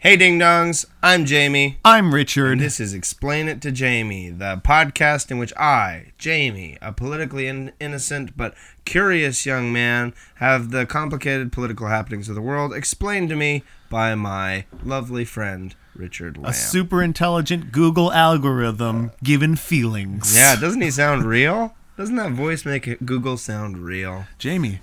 [0.00, 1.76] Hey Ding Dongs, I'm Jamie.
[1.84, 2.52] I'm Richard.
[2.52, 7.46] And this is Explain It to Jamie, the podcast in which I, Jamie, a politically
[7.46, 8.54] in- innocent but
[8.86, 14.14] curious young man, have the complicated political happenings of the world explained to me by
[14.14, 16.46] my lovely friend, Richard Lamb.
[16.46, 20.34] a super intelligent Google algorithm given feelings.
[20.34, 21.74] yeah, doesn't he sound real?
[21.98, 24.24] Doesn't that voice make Google sound real?
[24.38, 24.80] Jamie,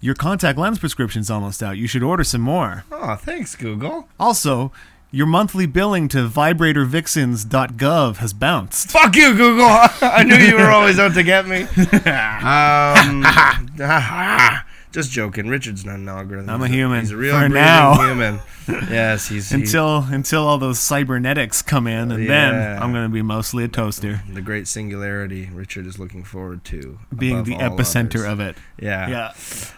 [0.00, 1.76] your contact lens prescription's almost out.
[1.76, 2.84] You should order some more.
[2.92, 4.08] Oh, thanks, Google.
[4.18, 4.72] Also,
[5.10, 8.90] your monthly billing to vibratorvixens.gov has bounced.
[8.90, 9.66] Fuck you, Google.
[9.68, 11.66] I knew you were always out to get me.
[12.48, 14.64] Um, ah, ah, ah.
[14.92, 15.48] Just joking.
[15.48, 16.50] Richard's not an algorithm.
[16.50, 17.00] I'm a human.
[17.00, 17.94] He's a real For breathing now.
[18.06, 18.40] human.
[18.68, 22.28] Yes, he's, Until until all those cybernetics come in, and Yeah.
[22.28, 25.48] then I'm gonna be mostly a toaster, the great singularity.
[25.50, 28.24] Richard is looking forward to being the epicenter others.
[28.26, 28.56] of it.
[28.78, 29.32] Yeah.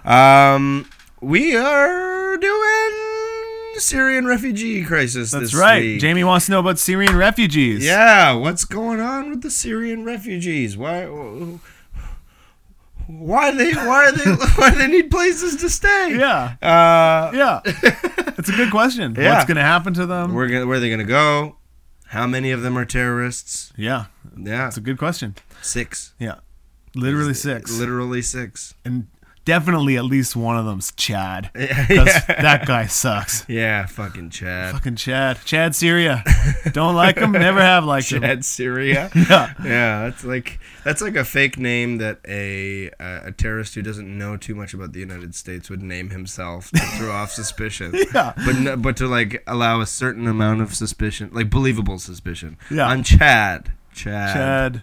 [0.04, 0.86] Yeah, Um,
[1.20, 2.94] we are doing
[3.76, 5.30] Syrian refugee crisis.
[5.30, 5.82] that's right.
[5.82, 6.00] week.
[6.00, 7.84] Jamie wants to know about Syrian refugees.
[7.86, 10.76] Yeah, what's going on with the Syrian refugees?
[10.76, 11.06] Why?
[13.18, 13.72] Why they?
[13.72, 14.30] Why they?
[14.56, 16.16] Why they need places to stay?
[16.18, 17.60] yeah, Uh, yeah.
[18.38, 19.14] It's a good question.
[19.16, 19.34] Yeah.
[19.34, 20.32] What's gonna happen to them?
[20.34, 21.56] where gonna, where are they gonna go?
[22.06, 23.72] How many of them are terrorists?
[23.76, 25.34] yeah, Yeah, it's a good question.
[25.62, 26.14] six.
[26.18, 26.36] Yeah,
[26.94, 28.74] literally six, Literally six.
[28.84, 29.08] and
[29.50, 31.50] definitely at least one of them's Chad.
[31.90, 33.44] Yeah, that guy sucks.
[33.48, 34.72] yeah, fucking Chad.
[34.72, 35.38] Fucking Chad.
[35.44, 36.22] Chad Syria.
[36.70, 37.32] Don't like him.
[37.32, 38.22] Never have liked him.
[38.22, 39.10] Chad Syria.
[39.30, 39.52] Yeah.
[39.64, 44.06] Yeah, that's like that's like a fake name that a uh, a terrorist who doesn't
[44.18, 47.92] know too much about the United States would name himself to throw off suspicion.
[48.14, 48.32] Yeah.
[48.46, 52.56] but no, but to like allow a certain amount of suspicion, like believable suspicion.
[52.70, 52.88] Yeah.
[52.88, 54.82] on Chad, Chad, Chad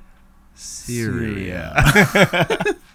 [0.55, 1.73] Syria.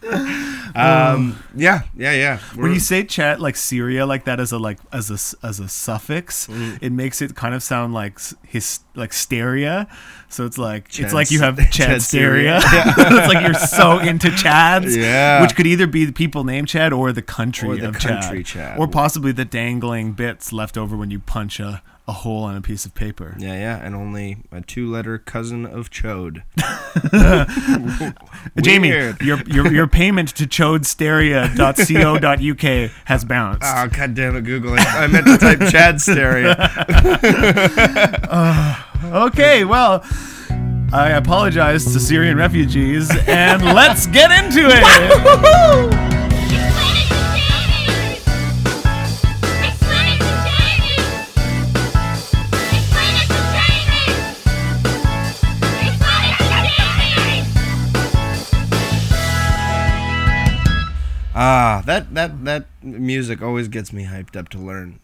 [0.75, 2.39] um, yeah, yeah, yeah.
[2.55, 5.61] When We're- you say Chad like Syria like that as a like as a as
[5.61, 6.79] a suffix, Mm.
[6.81, 9.87] it makes it kind of sound like his like stereo.
[10.29, 12.03] So it's like Chad it's like you have Chad.
[12.03, 12.61] Syria.
[12.63, 14.97] it's like you're so into Chads.
[14.97, 15.43] Yeah.
[15.43, 18.43] Which could either be the people named Chad or the country Or the of country
[18.43, 18.71] Chad.
[18.71, 18.79] Chad.
[18.79, 22.61] Or possibly the dangling bits left over when you punch a, a hole on a
[22.61, 23.35] piece of paper.
[23.39, 26.43] yeah, yeah, and only a two-letter cousin of Chode.
[28.63, 33.63] Jamie, your, your your payment to chodestereo.co.uk has bounced.
[33.65, 34.75] Oh god damn it, Google!
[34.79, 36.55] I, meant to type Chad stereo.
[38.33, 38.77] Uh,
[39.27, 40.05] okay, well,
[40.93, 46.12] I apologize to Syrian refugees, and let's get into it.
[61.35, 65.01] Ah, that that that music always gets me hyped up to learn,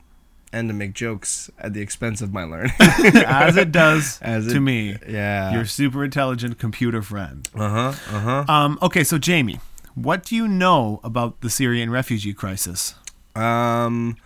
[0.52, 2.72] and to make jokes at the expense of my learning.
[2.80, 5.52] As it does As to me, yeah.
[5.52, 7.48] your super intelligent computer friend.
[7.54, 8.16] Uh huh.
[8.16, 8.52] Uh huh.
[8.52, 9.60] Um, okay, so Jamie,
[9.94, 12.94] what do you know about the Syrian refugee crisis?
[13.34, 14.16] Um.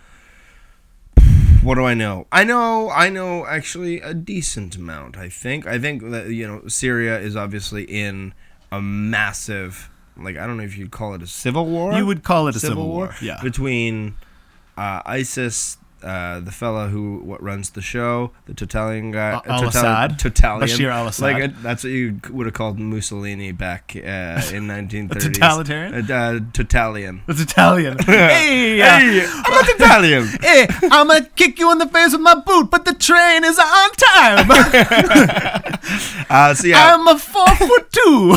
[1.61, 2.27] What do I know?
[2.29, 2.89] I know.
[2.89, 5.15] I know actually a decent amount.
[5.17, 5.65] I think.
[5.65, 8.33] I think that you know Syria is obviously in
[8.69, 11.93] a massive, like I don't know if you'd call it a civil war.
[11.93, 13.15] You would call it a civil, war.
[13.21, 13.39] Yeah.
[13.41, 14.15] between
[14.77, 19.61] uh, ISIS, uh, the fella who what runs the show, the Totalian guy, Al- uh,
[19.63, 20.19] al-Assad?
[20.19, 21.21] Totalian, Bashir al-Assad.
[21.33, 23.99] Like uh, that's what you would have called Mussolini back uh,
[24.53, 25.33] in 1930s.
[25.33, 25.93] totalitarian?
[25.93, 27.21] Uh, uh, Totalian.
[27.27, 27.97] It's Italian.
[28.05, 30.27] hey, uh, Hey, I'm not Italian.
[30.41, 33.57] hey, I'm gonna kick you in the face with my boot, but the train is
[33.59, 34.47] on time.
[36.29, 38.35] Uh, so yeah, I'm a four foot two.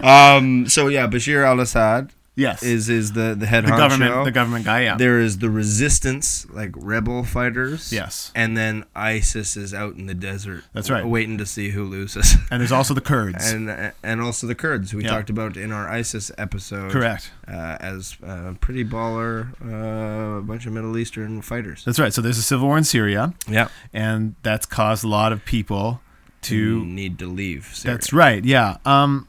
[0.00, 3.76] um, so yeah, Bashir al-Assad yes, is is the the head the honcho.
[3.78, 4.82] government, the government guy.
[4.82, 4.96] Yeah.
[4.96, 7.92] There is the resistance, like rebel fighters.
[7.92, 8.32] Yes.
[8.34, 10.64] And then ISIS is out in the desert.
[10.72, 11.04] That's right.
[11.06, 12.34] Waiting to see who loses.
[12.50, 13.50] And there's also the Kurds.
[13.52, 15.10] and and also the Kurds, who we Yeah.
[15.10, 16.90] talked about in our ISIS episode.
[16.90, 17.30] Correct.
[17.46, 21.84] Uh, as uh, pretty baller, uh, a bunch of Middle Eastern fighters.
[21.84, 22.12] That's right.
[22.12, 23.68] So there's a civil war in Syria, Yeah.
[23.92, 26.00] and that's caused a lot of people
[26.42, 26.86] To to.
[26.86, 27.70] need to leave.
[27.74, 27.96] Syria.
[27.96, 28.44] That's right.
[28.44, 28.76] Yeah.
[28.84, 29.26] Um.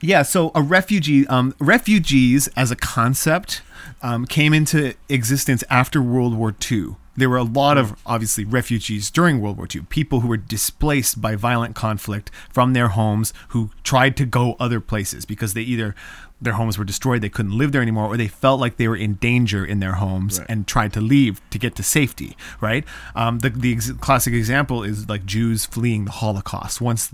[0.00, 0.22] Yeah.
[0.22, 3.62] So a refugee, um, refugees as a concept,
[4.02, 6.96] um, came into existence after World War II.
[7.16, 11.20] There were a lot of obviously refugees during World War II, people who were displaced
[11.20, 15.94] by violent conflict from their homes, who tried to go other places because they either
[16.40, 18.96] their homes were destroyed, they couldn't live there anymore, or they felt like they were
[18.96, 20.46] in danger in their homes Right.
[20.48, 22.34] and tried to leave to get to safety.
[22.62, 22.84] Right.
[23.14, 26.80] Um, the the ex- classic example is like Jews fleeing the Holocaust.
[26.80, 27.10] Once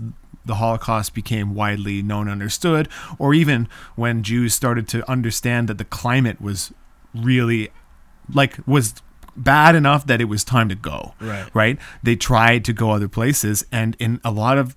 [0.47, 2.89] the Holocaust became widely known and understood,
[3.19, 6.73] or even when Jews started to understand that the climate was
[7.13, 7.69] really
[8.33, 8.95] like was
[9.35, 11.13] bad enough that it was time to go.
[11.21, 11.49] Right.
[11.53, 11.79] Right.
[12.01, 14.75] They tried to go other places, and in a lot of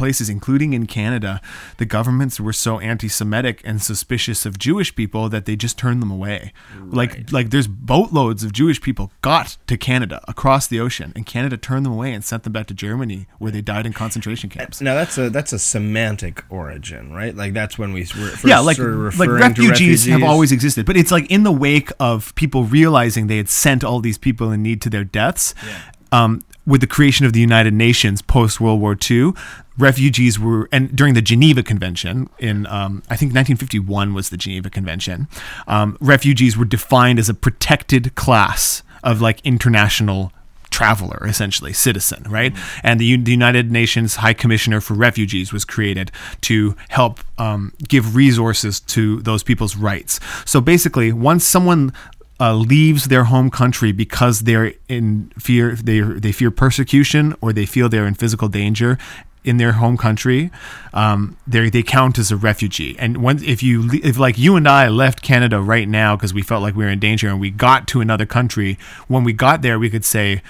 [0.00, 1.42] places, including in Canada,
[1.76, 6.10] the governments were so anti-Semitic and suspicious of Jewish people that they just turned them
[6.10, 6.54] away.
[6.82, 11.58] Like, like there's boatloads of Jewish people got to Canada across the ocean, and Canada
[11.58, 14.80] turned them away and sent them back to Germany, where they died in concentration camps.
[14.80, 17.36] Now that's a that's a semantic origin, right?
[17.36, 20.96] Like that's when we were first yeah, like like to refugees have always existed, but
[20.96, 24.62] it's like in the wake of people realizing they had sent all these people in
[24.62, 25.54] need to their deaths.
[26.10, 29.32] Um, with the creation of the United Nations post World War II,
[29.76, 34.70] refugees were, and during the Geneva Convention in, um, I think 1951 was the Geneva
[34.70, 35.26] Convention,
[35.66, 40.32] um, refugees were defined as a protected class of like international
[40.70, 42.56] traveler, essentially citizen, right?
[42.84, 46.12] And the, the United Nations High Commissioner for Refugees was created
[46.42, 50.20] to help um, give resources to those people's rights.
[50.44, 51.92] So basically, once someone
[52.40, 57.66] uh, leaves their home country because they're in fear, they they fear persecution or they
[57.66, 58.98] feel they're in physical danger
[59.42, 60.50] in their home country,
[60.92, 62.96] um, they they count as a refugee.
[62.98, 66.42] And once if you if like you and I left Canada right now because we
[66.42, 68.78] felt like we were in danger and we got to another country,
[69.08, 70.42] when we got there, we could say.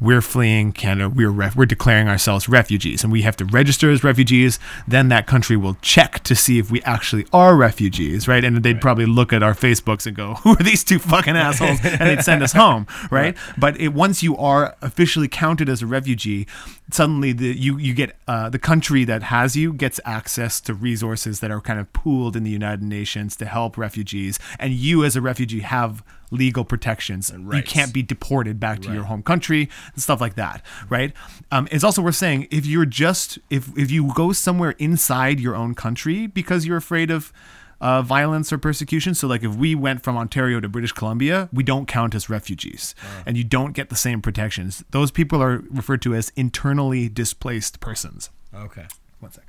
[0.00, 1.08] We're fleeing Canada.
[1.08, 4.58] We're ref- we're declaring ourselves refugees, and we have to register as refugees.
[4.88, 8.44] Then that country will check to see if we actually are refugees, right?
[8.44, 11.78] And they'd probably look at our Facebooks and go, "Who are these two fucking assholes?"
[11.84, 13.36] and they'd send us home, right?
[13.56, 16.46] But it, once you are officially counted as a refugee,
[16.90, 21.40] suddenly the you you get uh, the country that has you gets access to resources
[21.40, 25.16] that are kind of pooled in the United Nations to help refugees, and you as
[25.16, 27.30] a refugee have legal protections.
[27.58, 31.12] You can't be deported back to your home country and stuff like that, right?
[31.50, 35.54] Um, it's also worth saying if you're just if if you go somewhere inside your
[35.54, 37.32] own country because you're afraid of
[37.80, 39.14] uh, violence or persecution.
[39.14, 42.94] So, like if we went from Ontario to British Columbia, we don't count as refugees,
[43.26, 44.84] and you don't get the same protections.
[44.90, 48.30] Those people are referred to as internally displaced persons.
[48.54, 48.86] Okay.
[49.20, 49.44] One sec.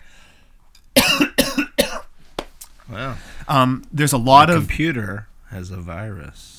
[2.89, 3.17] Wow.
[3.47, 6.54] Um, there's a lot of computer has a virus.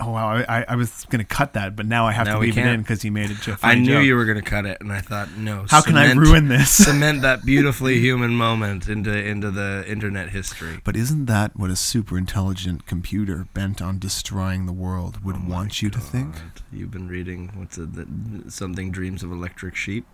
[0.00, 2.58] Oh wow, I, I- was gonna cut that, but now I have Now to leave
[2.58, 3.38] it in because you made it.
[3.40, 5.64] Just I knew you were gonna cut it, and I thought, no.
[5.68, 6.70] How can I ruin this?
[6.86, 10.80] cement that beautifully human moment into into the internet history.
[10.84, 15.48] But isn't that what a super intelligent computer bent on destroying the world would Oh
[15.48, 16.34] want you to think?
[16.72, 17.94] You've been reading what's it?
[17.94, 20.06] The, something Dreams of Electric Sheep,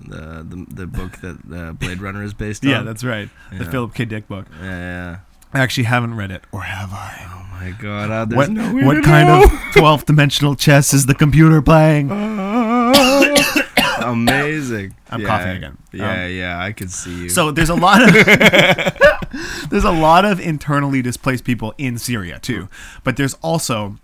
[0.00, 2.70] the the, the book that uh, Blade Runner is based on.
[2.70, 3.28] Yeah, that's right.
[3.52, 4.04] The Philip K.
[4.04, 4.46] Dick book.
[4.60, 5.16] Yeah, yeah.
[5.52, 7.26] I actually haven't read it, or have I?
[7.32, 8.10] Oh my God!
[8.10, 9.44] Uh, What no way what kind know.
[9.44, 12.10] of twelfth dimensional chess is the computer playing?
[14.02, 14.94] Amazing.
[15.10, 15.78] I'm Yeah, coughing again.
[15.92, 17.28] Yeah, Um, yeah, I could see you.
[17.28, 18.14] So there's a lot of
[19.70, 22.68] there's a lot of internally displaced people in Syria too,
[23.04, 23.96] but there's also,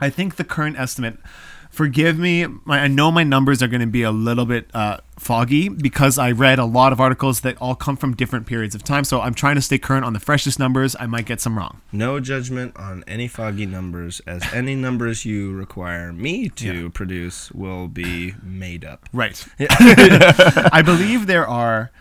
[0.00, 1.18] I think the current estimate.
[1.78, 4.96] Forgive me, my, I know my numbers are going to be a little bit uh,
[5.16, 8.82] foggy because I read a lot of articles that all come from different periods of
[8.82, 9.04] time.
[9.04, 10.96] So I'm trying to stay current on the freshest numbers.
[10.98, 11.80] I might get some wrong.
[11.92, 17.86] no judgment on any foggy numbers, as any numbers you require me to produce will
[17.86, 19.08] be made up.
[19.12, 19.46] Right.
[19.60, 21.92] I believe there are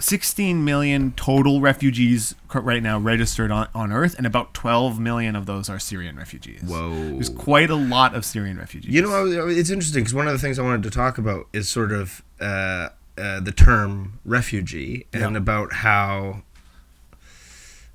[0.00, 5.46] 16 million total refugees right now registered on, on Earth, and about 12 million of
[5.46, 6.62] those are Syrian refugees.
[6.62, 6.90] Whoa.
[7.12, 8.92] There's quite a lot of Syrian refugees.
[8.92, 11.68] You know, it's interesting because one of the things I wanted to talk about is
[11.68, 12.88] sort of uh,
[13.18, 15.38] uh, the term refugee and Yeah.
[15.38, 16.42] about how.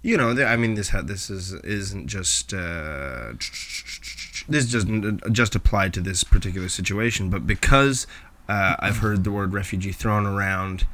[0.01, 3.33] You know, I mean, this ha- this is isn't just uh,
[4.47, 8.05] this doesn't just apply to this particular situation, but because
[8.47, 10.85] uh, I've heard the word refugee thrown around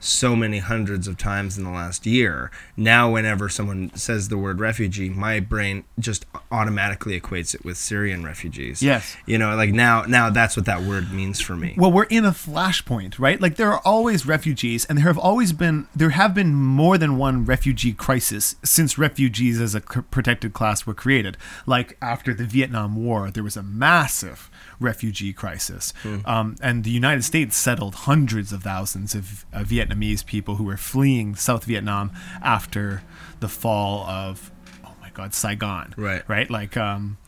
[0.00, 2.50] so many hundreds of times in the last year.
[2.76, 8.24] Now, whenever someone says the word refugee, my brain just automatically equates it with Syrian
[8.24, 8.82] refugees.
[8.82, 9.16] Yes.
[9.26, 11.74] You know, like now, now that's what that word means for me.
[11.76, 13.40] Well, we're in a flashpoint, right?
[13.40, 17.18] Like there are always refugees, and there have always been there have been more than
[17.18, 21.36] one refugee crisis since refugees as a c- protected class were created.
[21.66, 24.50] Like after the Vietnam War, there was a massive
[24.80, 25.92] refugee crisis,
[26.24, 30.76] um, and the United States settled hundreds of thousands of uh, Vietnamese people who were
[30.76, 32.10] fleeing South Vietnam
[32.42, 33.02] after
[33.40, 34.50] the fall of
[34.84, 35.94] oh my God, Saigon.
[35.96, 36.22] Right.
[36.28, 36.50] Right.
[36.50, 37.18] Like um.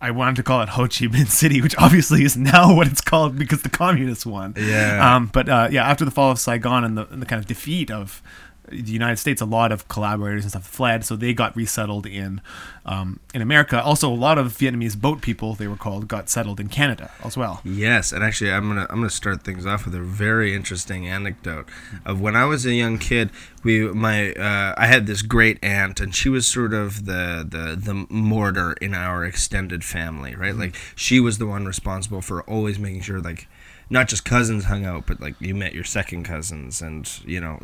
[0.00, 3.00] I wanted to call it Ho Chi Minh City, which obviously is now what it's
[3.00, 4.54] called because the communists won.
[4.56, 5.16] Yeah.
[5.16, 7.46] Um, but uh, yeah, after the fall of Saigon and the, and the kind of
[7.46, 8.22] defeat of
[8.70, 12.40] the United States, a lot of collaborators and stuff fled, so they got resettled in
[12.84, 13.82] um, in America.
[13.82, 17.36] Also, a lot of Vietnamese boat people, they were called, got settled in Canada as
[17.36, 17.60] well.
[17.64, 21.68] Yes, and actually, I'm gonna I'm gonna start things off with a very interesting anecdote
[22.04, 23.30] of when I was a young kid.
[23.62, 27.76] We my uh, I had this great aunt, and she was sort of the the
[27.76, 30.54] the mortar in our extended family, right?
[30.54, 33.48] Like she was the one responsible for always making sure like.
[33.90, 37.58] Not just cousins hung out, but like you met your second cousins and you know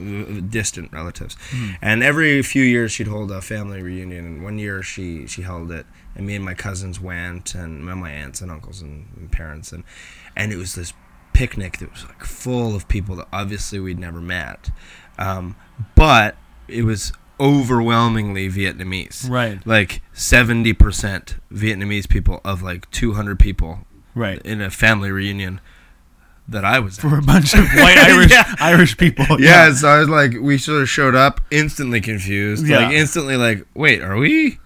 [0.48, 1.36] distant relatives.
[1.82, 4.24] And every few years she'd hold a family reunion.
[4.24, 8.10] And one year she she held it, and me and my cousins went, and my
[8.10, 9.84] aunts and uncles and, and parents, and
[10.34, 10.92] and it was this
[11.34, 14.70] picnic that was like full of people that obviously we'd never met,
[15.18, 15.56] um,
[15.94, 16.36] but
[16.68, 19.28] it was overwhelmingly Vietnamese.
[19.28, 19.64] Right.
[19.66, 23.80] Like seventy percent Vietnamese people of like two hundred people
[24.14, 24.40] Right.
[24.42, 25.60] in a family reunion
[26.48, 27.02] that I was at.
[27.02, 28.54] For a bunch of white Irish Yeah.
[28.60, 29.40] Irish people.
[29.40, 32.80] Yeah, so I was like, we sort of showed up instantly confused, Yeah.
[32.86, 34.58] like instantly like, wait, are we,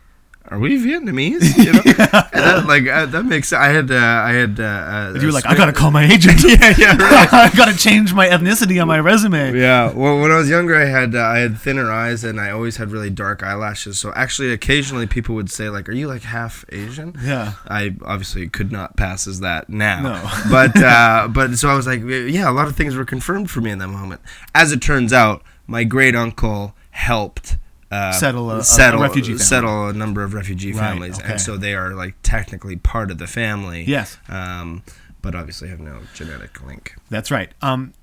[0.51, 1.57] are we Vietnamese?
[1.57, 1.83] You know,
[2.33, 3.53] And that, like uh, that makes.
[3.53, 4.59] I had, uh, I had.
[4.61, 6.43] Uh, uh, You were like, I gotta call my agent.
[6.45, 7.33] yeah, yeah, right.
[7.33, 9.59] I gotta change my ethnicity on my resume.
[9.59, 12.51] Yeah, well, when I was younger, I had uh, I had thinner eyes and I
[12.51, 13.99] always had really dark eyelashes.
[13.99, 17.53] So actually, occasionally people would say like, "Are you like half Asian?" Yeah.
[17.69, 20.03] I obviously could not pass as that now.
[20.03, 20.31] No.
[20.51, 23.61] but uh, but so I was like, yeah, a lot of things were confirmed for
[23.61, 24.21] me in that moment.
[24.55, 27.57] As it turns out, my great uncle helped.
[27.91, 29.45] Uh, Settle a- a refugee family.
[29.45, 31.33] settle a number of refugee Right, families, okay.
[31.33, 33.85] and so they are like technically part of the family.
[33.85, 34.19] Yes.
[34.29, 34.83] um,
[35.23, 36.95] but obviously have no genetic link.
[37.11, 37.51] That's right.
[37.63, 37.95] Um,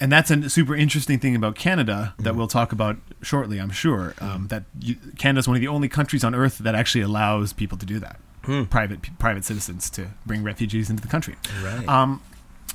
[0.00, 2.22] and that's a super interesting thing about Canada Mm-hmm.
[2.24, 4.14] that we'll talk about shortly, I'm sure.
[4.20, 7.78] Um, that you, Canada's one of the only countries on earth that actually allows people
[7.78, 8.18] to do that.
[8.44, 8.64] Hmm.
[8.64, 11.36] Private private citizens to bring refugees into the country.
[11.62, 11.86] Right.
[11.88, 12.20] Um,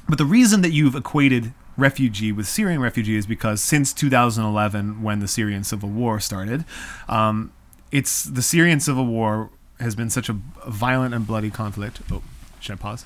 [0.09, 5.27] but the reason that you've equated refugee with Syrian refugees because since 2011, when the
[5.27, 6.65] Syrian civil war started,
[7.07, 7.53] um,
[7.91, 10.34] it's the Syrian civil war has been such a
[10.67, 12.01] violent and bloody conflict.
[12.12, 12.24] Oh,
[12.60, 13.05] should I pause?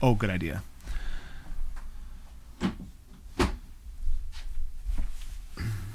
[0.00, 0.62] Oh, good idea.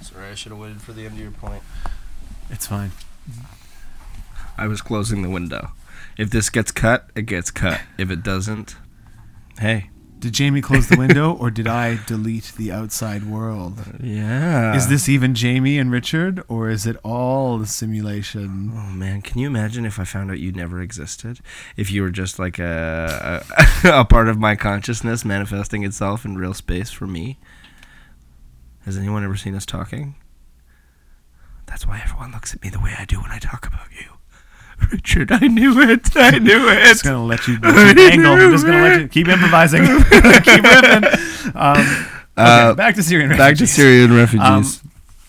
[0.01, 1.63] Sorry, I should have waited for the end of your point.
[2.49, 2.91] It's fine.
[4.57, 5.71] I was closing the window.
[6.17, 7.81] If this gets cut, it gets cut.
[7.97, 8.75] If it doesn't,
[9.59, 9.89] hey.
[10.23, 13.77] Did Jamie close the window or did I delete the outside world?
[14.01, 14.73] Yeah.
[14.73, 18.71] Is this even Jamie and Richard or is it all the simulation?
[18.73, 21.41] Oh man, can you imagine if I found out you never existed?
[21.75, 23.43] If you were just like a
[23.83, 27.37] a, a part of my consciousness manifesting itself in real space for me?
[28.85, 30.15] Has anyone ever seen us talking?
[31.65, 34.12] That's why everyone looks at me the way I do when I talk about you.
[34.91, 36.09] Richard, I knew it.
[36.15, 36.79] I knew it.
[36.85, 38.33] just gonna let you, let you angle.
[38.33, 41.55] I'm just gonna let you keep improvising, keep riffing.
[41.55, 43.47] Um, okay, Uh, back to Syrian refugees.
[43.49, 43.67] Back to.
[43.67, 44.81] Syrian refugees.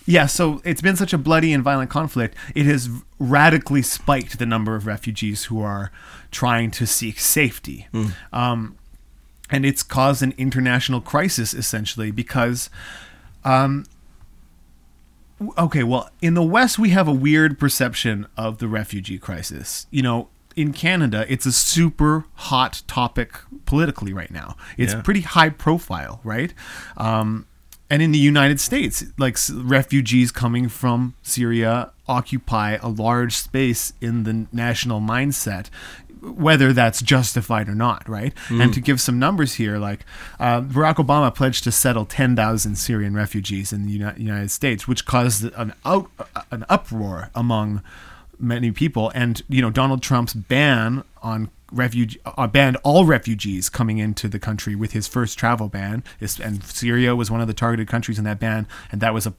[0.06, 2.36] Yeah, so it's been such a bloody and violent conflict.
[2.54, 5.90] It has radically spiked the number of refugees who are
[6.30, 7.88] trying to seek safety.
[8.32, 8.76] Um,
[9.50, 12.68] and it's caused an international crisis essentially because
[13.44, 13.93] um, w-
[15.58, 19.86] okay well in the west we have a weird perception of the refugee crisis.
[19.90, 23.34] You know in canada it's a super hot topic
[23.66, 24.56] politically right now.
[24.78, 25.02] It's Yeah.
[25.02, 26.54] pretty high profile right?
[26.96, 27.46] Um,
[27.90, 34.24] and in the united states like refugees coming from syria occupy a large space in
[34.24, 35.66] the national mindset
[36.24, 38.32] whether that's justified or not, right?
[38.50, 40.04] And to give some numbers here, like
[40.40, 45.04] uh, Barack Obama pledged to settle 10,000 Syrian refugees in the Uni- United States, which
[45.04, 46.10] caused an out
[46.50, 47.82] an uproar among
[48.38, 49.10] many people.
[49.14, 54.38] And you know, Donald Trump's ban on refugee uh, banned all refugees coming into the
[54.38, 56.04] country with his first travel ban.
[56.20, 59.26] Is- And Syria was one of the targeted countries in that ban, and that was
[59.26, 59.34] a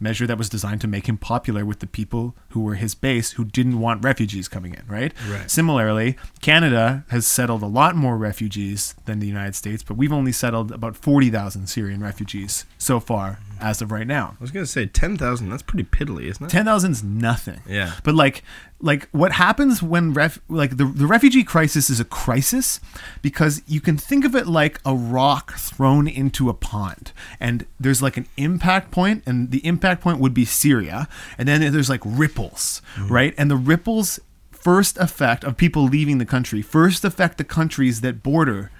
[0.00, 3.32] measure that was designed to make him popular with the people who were his base
[3.32, 5.12] who didn't want refugees coming in, right?
[5.28, 5.50] Right.
[5.50, 10.32] Similarly, Canada has settled a lot more refugees than the United States, but we've only
[10.32, 14.36] settled about 40,000 Syrian refugees so far as of right now.
[14.38, 15.50] I was gonna say ten thousand.
[15.50, 16.50] That's pretty piddly, isn't it?
[16.50, 17.60] 10,000's nothing.
[17.66, 17.94] Yeah.
[18.04, 18.42] But like
[18.80, 22.80] like what happens when ref like the the refugee crisis is a crisis
[23.22, 28.00] because you can think of it like a rock thrown into a pond and there's
[28.00, 32.02] like an impact point and the impact point would be Syria and then there's like
[32.04, 33.34] ripples, right?
[33.36, 34.20] And the ripples
[34.52, 38.70] first effect of people leaving the country first affect the countries that border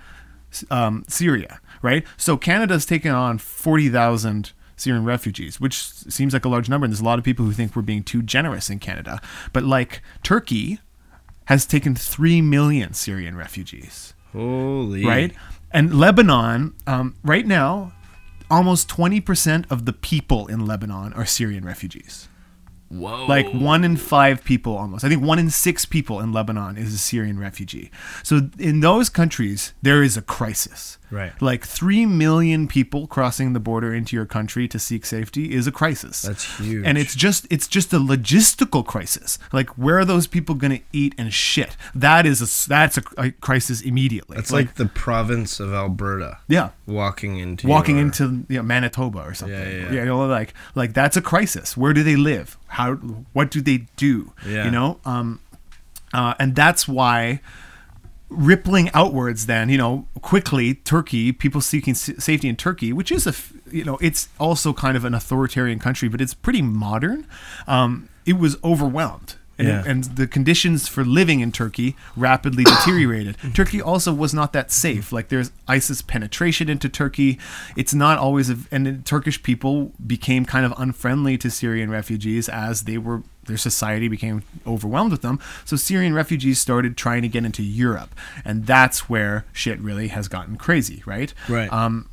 [0.71, 2.05] um, Syria, right?
[2.17, 6.85] So Canada's taken on 40,000 Syrian refugees, which seems like a large number.
[6.85, 9.21] And there's a lot of people who think we're being too generous in Canada.
[9.53, 10.81] But like Turkey
[11.47, 15.05] has taken 3 million Syrian refugees, Holy.
[15.05, 15.33] right?
[15.71, 17.93] And Lebanon, um, right now,
[18.51, 22.29] almost 20% of the people in Lebanon are Syrian refugees.
[22.89, 23.27] Whoa.
[23.27, 25.05] Like one in five people almost.
[25.05, 27.91] I think one in six people in Lebanon is a Syrian refugee.
[28.23, 30.98] So in those countries, there is a crisis.
[31.11, 31.33] Right.
[31.41, 35.73] Like three million people crossing the border into your country to seek safety is a
[35.73, 36.23] crisis.
[36.23, 36.85] That's huge.
[36.87, 39.39] And it's just it's just a logistical crisis.
[39.53, 41.77] Like where are those people going to eat and shit?
[41.95, 44.37] That is a that's a, a crisis immediately.
[44.37, 49.21] That's like, the province of Alberta yeah walking into walking your- into you know, Manitoba
[49.21, 49.59] or something.
[49.59, 51.77] Yeah, yeah, You know, like like that's a crisis.
[51.77, 52.59] Where do they live?
[52.67, 52.95] How?
[53.33, 54.33] What do they do?
[54.47, 54.67] Yeah.
[54.67, 55.41] You know, um,
[56.13, 57.41] uh, and that's why
[58.31, 59.47] rippling outwards.
[59.47, 63.53] Then you know, quickly Turkey, people seeking s- safety in Turkey, which is a f-
[63.71, 67.27] you know, it's also kind of an authoritarian country, but it's pretty modern.
[67.67, 69.35] Um, it was overwhelmed.
[69.61, 69.83] And, Yeah.
[69.85, 73.37] and the conditions for living in Turkey rapidly deteriorated.
[73.55, 75.11] Turkey also was not that safe.
[75.11, 77.41] Like there's ISIS penetration into Turkey.
[77.77, 82.49] It's not always, a, and the Turkish people became kind of unfriendly to Syrian refugees
[82.49, 85.41] as they were their society became overwhelmed with them.
[85.65, 88.15] So Syrian refugees started trying to get into Europe,
[88.45, 91.35] and that's where shit really has gotten crazy, right?
[91.49, 91.73] Right.
[91.73, 92.09] Um,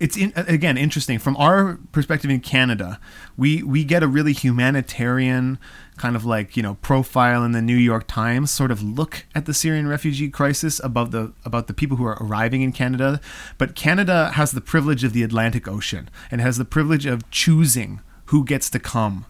[0.00, 2.98] it's in, again interesting from our perspective in Canada.
[3.36, 5.58] We we get a really humanitarian
[5.96, 9.46] kind of like you know profile in the New York Times sort of look at
[9.46, 13.20] the Syrian refugee crisis above the about the people who are arriving in Canada.
[13.56, 18.00] But Canada has the privilege of the Atlantic Ocean and has the privilege of choosing
[18.26, 19.26] who gets to come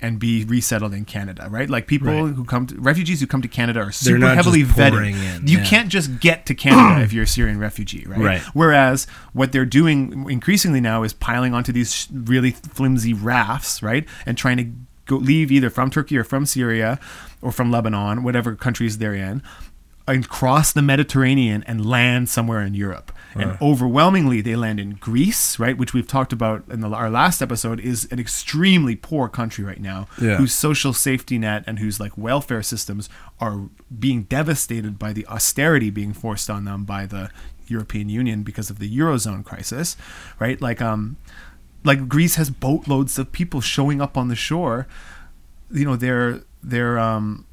[0.00, 1.68] and be resettled in Canada, right?
[1.68, 2.34] Like people Right.
[2.34, 5.12] who come to refugees who come to Canada are super heavily vetted.
[5.40, 5.64] in, you yeah.
[5.64, 8.18] can't just get to Canada if you're a Syrian refugee, right?
[8.20, 8.40] Right.
[8.54, 14.38] Whereas what they're doing increasingly now is piling onto these really flimsy rafts, right, and
[14.38, 14.70] trying to
[15.06, 17.00] go leave either from Turkey or from Syria
[17.42, 19.42] or from Lebanon, whatever countries they're in,
[20.06, 23.10] and cross the Mediterranean and land somewhere in Europe.
[23.40, 27.40] And overwhelmingly, they land in Greece, right, which we've talked about in the, our last
[27.42, 30.36] episode, is an extremely poor country right now, Yeah.
[30.36, 33.08] whose social safety net and whose like welfare systems
[33.40, 33.68] are
[33.98, 37.30] being devastated by the austerity being forced on them by the
[37.66, 39.96] European Union because of the eurozone crisis,
[40.40, 40.60] right?
[40.60, 41.16] Like um
[41.84, 44.86] like Greece has boatloads of people showing up on the shore.
[45.70, 47.44] You know, they're they're um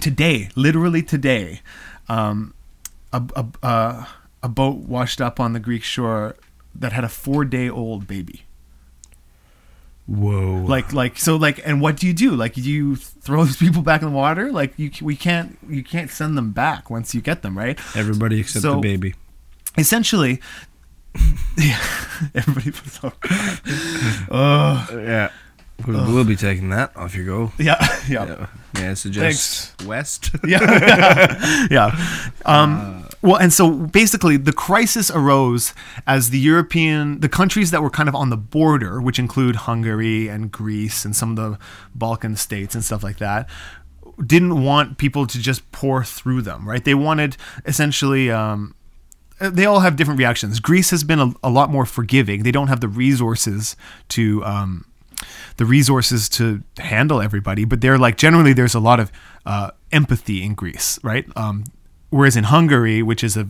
[0.00, 1.60] today, literally today,
[2.08, 2.52] um
[3.12, 4.08] a a a,
[4.44, 6.36] a boat washed up on the Greek shore
[6.74, 8.42] that had a 4-day-old baby
[10.06, 10.62] Whoa.
[10.68, 14.02] like like so like and what do you do like you throw these people back
[14.02, 17.40] in the water like you we can't you can't send them back once you get
[17.40, 19.14] them right everybody except So- the baby.
[19.78, 20.42] essentially
[21.56, 21.80] yeah,
[22.34, 23.16] everybody puts up
[24.30, 25.30] oh Yeah.
[25.86, 27.52] We'll, we'll be taking that off your go.
[27.58, 28.46] yeah yeah
[28.78, 28.90] Yeah.
[28.90, 30.30] I suggest West?
[30.46, 31.96] yeah yeah
[32.44, 35.74] um well and so basically the crisis arose
[36.06, 40.28] as the european the countries that were kind of on the border which include hungary
[40.28, 41.58] and greece and some of the
[41.94, 43.48] balkan states and stuff like that
[44.24, 48.74] didn't want people to just pour through them right they wanted essentially um
[49.40, 50.60] they all have different reactions.
[50.60, 52.42] Greece has been a, a lot more forgiving.
[52.42, 53.76] They don't have the resources
[54.10, 54.86] to um,
[55.56, 59.10] the resources to handle everybody, but they're like generally there's a lot of
[59.44, 61.26] uh, empathy in Greece, right?
[61.36, 61.64] Um,
[62.14, 63.48] whereas in Hungary, which is a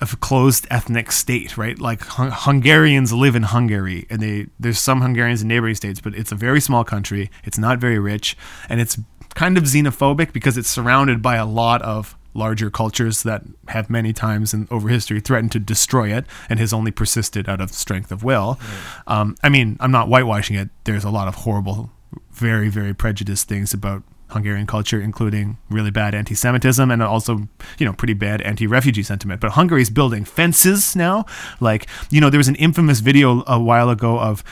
[0.00, 1.78] of a closed ethnic state, right?
[1.78, 6.14] Like Hun- Hungarians live in Hungary, and they there's some Hungarians in neighboring states, but
[6.14, 7.30] it's a very small country.
[7.44, 8.36] It's not very rich,
[8.68, 8.98] and it's
[9.34, 14.12] kind of xenophobic because it's surrounded by a lot of larger cultures that have many
[14.12, 18.10] times in over history threatened to destroy it, and has only persisted out of strength
[18.10, 18.58] of will.
[19.06, 20.70] Um, I mean, I'm not whitewashing it.
[20.82, 21.92] There's a lot of horrible,
[22.32, 27.92] very very prejudiced things about Hungarian culture, including really bad anti-Semitism and also, you know,
[27.92, 29.40] pretty bad anti-refugee sentiment.
[29.40, 31.24] But Hungary's building fences now.
[31.60, 34.42] Like, you know, there was an infamous video a while ago of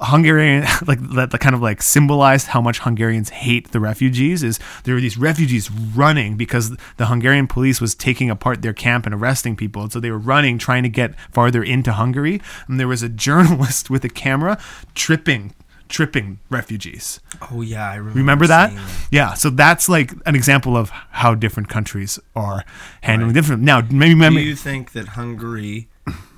[0.00, 4.42] Hungarian, like that, kind of like symbolized how much Hungarians hate the refugees.
[4.42, 9.06] Is there were these refugees running because the Hungarian police was taking apart their camp
[9.06, 12.40] and arresting people, and so they were running, trying to get farther into Hungary.
[12.68, 14.58] And there was a journalist with a camera
[14.94, 15.54] tripping,
[15.88, 17.20] tripping refugees.
[17.50, 18.18] Oh yeah, I remember.
[18.18, 18.72] Remember that?
[19.10, 19.34] Yeah.
[19.34, 22.64] So that's like an example of how different countries are
[23.02, 23.62] handling different.
[23.62, 25.88] Now, maybe, Do you think that Hungary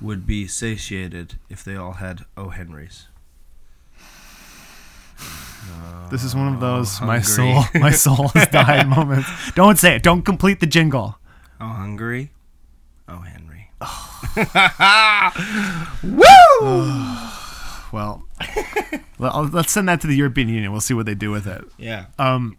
[0.01, 2.49] would be satiated if they all had O.
[2.49, 3.07] Henrys?
[6.09, 9.29] this is one of oh, those my soul, my soul has died moments.
[9.53, 10.03] Don't say it.
[10.03, 11.17] Don't complete the jingle.
[11.59, 12.31] Oh, Hungary.
[13.07, 13.71] Oh, Henry.
[16.03, 17.33] Well,
[17.91, 20.71] well, I'll- let's send that to the European Union.
[20.71, 21.63] We'll see what they do with it.
[21.77, 22.05] Yeah.
[22.19, 22.57] Um,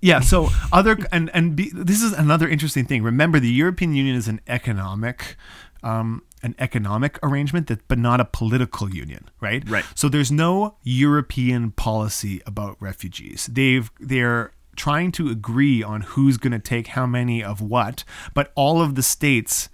[0.00, 0.20] yeah.
[0.20, 3.02] So other and and be, this is another interesting thing.
[3.02, 5.36] Remember, the European Union is an economic
[5.82, 9.68] um, an economic arrangement that but not a political union, right?
[9.68, 9.84] Right.
[9.94, 13.48] So there's no European policy about refugees.
[13.52, 18.52] They've they're trying to agree on who's going to take how many of what, but
[18.54, 19.68] all of the states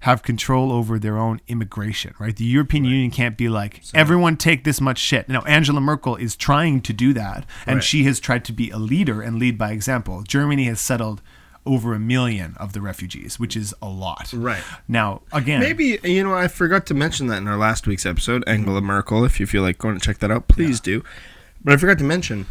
[0.00, 2.36] have control over their own immigration, right?
[2.36, 5.28] The European Union can't be like everyone take this much shit.
[5.28, 7.84] Now Angela Merkel is trying to do that, and Right.
[7.84, 10.22] she has tried to be a leader and lead by example.
[10.22, 11.22] Germany has settled
[11.64, 14.30] over a million of the refugees, which is a lot.
[14.32, 14.62] Right.
[14.86, 18.44] Now, again, Maybe you know I forgot to mention that in our last week's episode,
[18.46, 19.24] Angela Merkel.
[19.24, 21.02] If you feel like going to check that out, please do.
[21.64, 22.46] But I forgot to mention.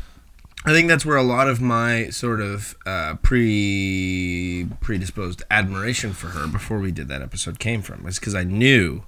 [0.66, 6.28] I think that's where a lot of my sort of uh, pre predisposed admiration for
[6.28, 8.04] her before we did that episode came from.
[8.04, 9.04] Was because I knew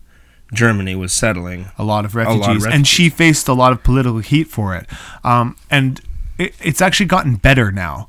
[0.53, 1.67] Germany was settling.
[1.77, 4.75] a lot of lot of refugees, and she faced a lot of political heat for
[4.75, 4.85] it.
[5.23, 5.99] Um, and
[6.37, 8.07] it, it's actually gotten better now.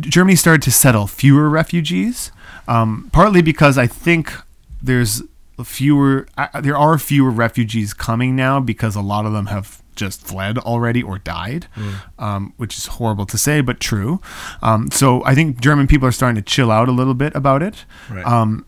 [0.00, 2.30] Germany started to settle fewer refugees,
[2.68, 4.32] um, partly because I think
[4.80, 5.22] there's
[5.64, 6.28] fewer.
[6.38, 10.58] Uh, there are fewer refugees coming now because a lot of them have just fled
[10.58, 11.66] already or died,
[12.18, 14.20] um, which is horrible to say, but true.
[14.62, 17.62] Um, so I think German people are starting to chill out a little bit about
[17.62, 17.84] it.
[18.10, 18.24] Right.
[18.24, 18.64] Um,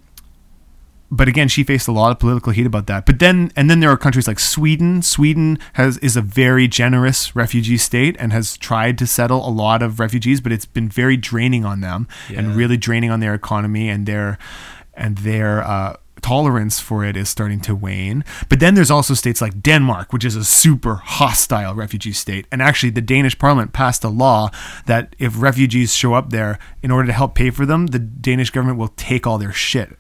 [1.12, 3.04] but again, she faced a lot of political heat about that.
[3.04, 5.02] But then, and then there are countries like Sweden.
[5.02, 9.82] Sweden has is a very generous refugee state and has tried to settle a lot
[9.82, 12.08] of refugees, but it's been very draining on them
[12.38, 14.38] and really draining on their economy and their
[14.94, 18.24] and their uh, tolerance for it is starting to wane.
[18.48, 22.46] But then there's also states like Denmark, which is a super hostile refugee state.
[22.52, 24.50] And actually, the Danish parliament passed a law
[24.86, 28.50] that if refugees show up there, in order to help pay for them, the Danish
[28.50, 29.98] government will take all their shit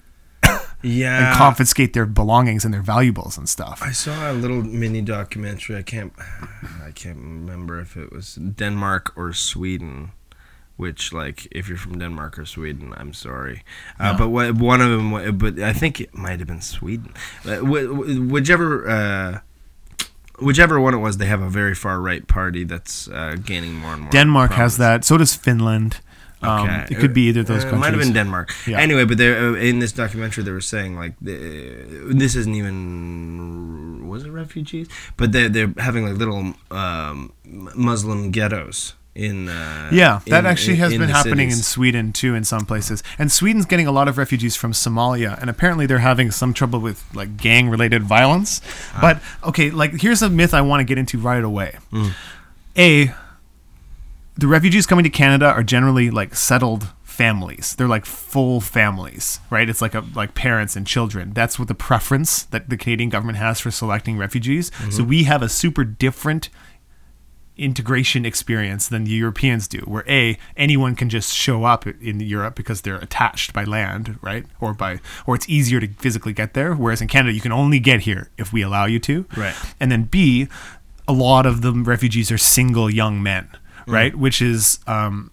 [0.82, 1.28] Yeah.
[1.28, 3.80] and confiscate their belongings and their valuables and stuff.
[3.82, 5.76] I saw a little mini documentary.
[5.76, 6.12] I can't,
[6.86, 10.10] I can't remember if it was Denmark or Sweden.
[10.76, 13.62] Which, like, if you're from Denmark or Sweden, I'm sorry,
[14.00, 17.12] uh, but what, one of them, but I think it might have been Sweden.
[17.44, 19.38] Uh, wh- wh- whichever, uh,
[20.40, 23.92] whichever one it was, they have a very far right party that's uh, gaining more
[23.92, 24.10] and more.
[24.10, 25.04] Denmark has that.
[25.04, 26.00] So does Finland.
[26.42, 26.86] Um, Okay.
[26.90, 27.80] it could be either of those Uh, It countries.
[27.80, 28.50] might have been Denmark.
[28.66, 28.80] Yeah.
[28.82, 34.30] Anyway, but uh, in this documentary they were saying like this isn't even was it
[34.32, 37.30] refugees, but they they're having like little um,
[37.76, 39.48] Muslim ghettos in.
[39.48, 41.56] Uh, Yeah, that in- actually has in been happening in.
[41.56, 43.02] Sweden too, in some places.
[43.18, 46.80] And Sweden's getting a lot of refugees from Somalia, and apparently they're having some trouble
[46.80, 48.60] with like gang-related violence.
[48.94, 48.98] Ah.
[49.00, 51.76] But okay, like here's a myth I want to get into right away.
[51.92, 52.12] Mm.
[52.78, 53.14] A,
[54.36, 57.74] the refugees coming to Canada are generally like settled families.
[57.76, 59.68] They're like full families, right?
[59.68, 61.32] It's like a like parents and children.
[61.34, 64.70] That's what the preference that the Canadian government has for selecting refugees.
[64.70, 64.90] Mm-hmm.
[64.92, 66.48] So we have a super different
[67.56, 72.54] integration experience than the Europeans do, where a anyone can just show up in Europe
[72.54, 76.74] because they're attached by land, right, or by or it's easier to physically get there.
[76.74, 79.54] Whereas in Canada, you can only get here if we allow you to, Right.
[79.78, 80.48] And then b
[81.08, 83.48] a lot of the refugees are single young men,
[83.86, 85.30] right, which is um,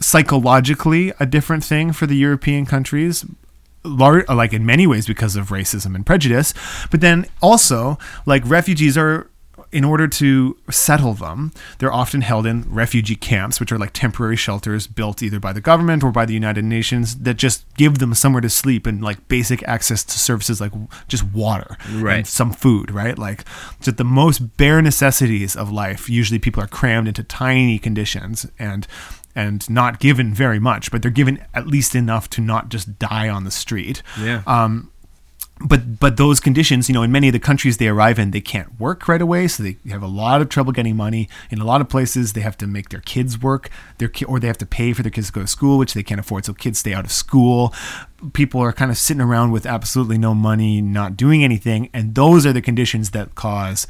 [0.00, 3.24] psychologically a different thing for the European countries
[3.84, 6.54] lar- like in many ways because of racism and prejudice
[6.90, 9.28] but then also like refugees are
[9.74, 14.36] in order to settle them they're often held in refugee camps which are like temporary
[14.36, 18.14] shelters built either by the government or by the united nations that just give them
[18.14, 20.72] somewhere to sleep and like basic access to services like
[21.08, 22.18] just water Right.
[22.18, 23.44] and some food right like
[23.80, 28.86] just the most bare necessities of life usually people are crammed into tiny conditions and
[29.36, 33.28] and not given very much, but they're given at least enough to not just die
[33.28, 34.00] on the street.
[34.20, 34.42] Yeah.
[34.46, 34.92] Um,
[35.60, 38.40] but but those conditions, you know, in many of the countries they arrive in, they
[38.40, 41.28] can't work right away, so they have a lot of trouble getting money.
[41.50, 44.40] In a lot of places, they have to make their kids work, their ki- or
[44.40, 46.44] they have to pay for their kids to go to school, which they can't afford.
[46.44, 47.72] So kids stay out of school.
[48.32, 52.44] People are kind of sitting around with absolutely no money, not doing anything, and those
[52.44, 53.86] are the conditions that cause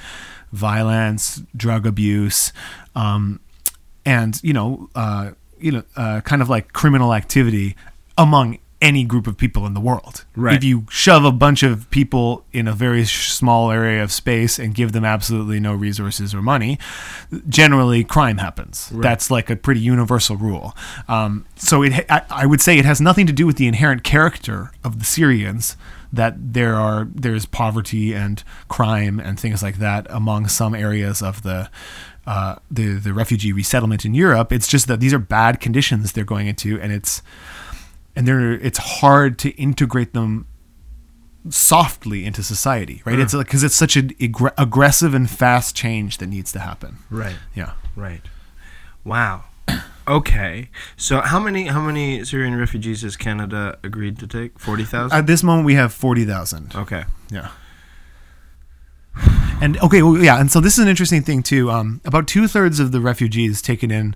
[0.53, 2.53] violence, drug abuse,
[2.95, 3.41] um,
[4.05, 7.75] and you know, uh, you know, uh, kind of like criminal activity
[8.19, 10.25] among any group of people in the world.
[10.37, 10.57] Right.
[10.57, 14.75] If you shove a bunch of people in a very small area of space and
[14.75, 16.79] give them absolutely no resources or money,
[17.49, 18.91] generally crime happens.
[19.03, 20.77] That's like a pretty universal rule.
[21.09, 24.05] Um, so it, I, I would say, it has nothing to do with the inherent
[24.05, 25.77] character of the Syrians.
[26.13, 31.43] That there are there's poverty and crime and things like that among some areas of
[31.43, 31.69] the
[32.25, 34.53] uh, the the refugee resettlement in Europe.
[34.53, 37.21] It's just that these are bad conditions they're going into, and it's
[38.17, 40.47] and they're it's hard to integrate them
[41.51, 43.19] softly into society, right?
[43.19, 46.99] It's like because it's such an aggr- aggressive and fast change that needs to happen.
[47.11, 47.37] Right.
[47.55, 47.73] Yeah.
[47.97, 48.23] Right.
[49.05, 49.45] Wow.
[50.07, 54.59] Okay, so how many how many Syrian refugees has Canada agreed to take?
[54.59, 55.17] Forty thousand.
[55.17, 56.77] At this moment, we have forty thousand.
[56.77, 57.05] Okay.
[57.31, 57.49] Yeah.
[59.63, 61.71] And okay, well, yeah, and so this is an interesting thing too.
[61.71, 64.15] Um, about two thirds of the refugees taken in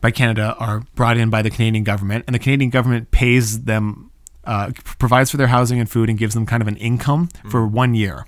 [0.00, 4.10] by Canada are brought in by the Canadian government, and the Canadian government pays them,
[4.44, 7.66] uh, provides for their housing and food, and gives them kind of an income for
[7.66, 8.26] one year.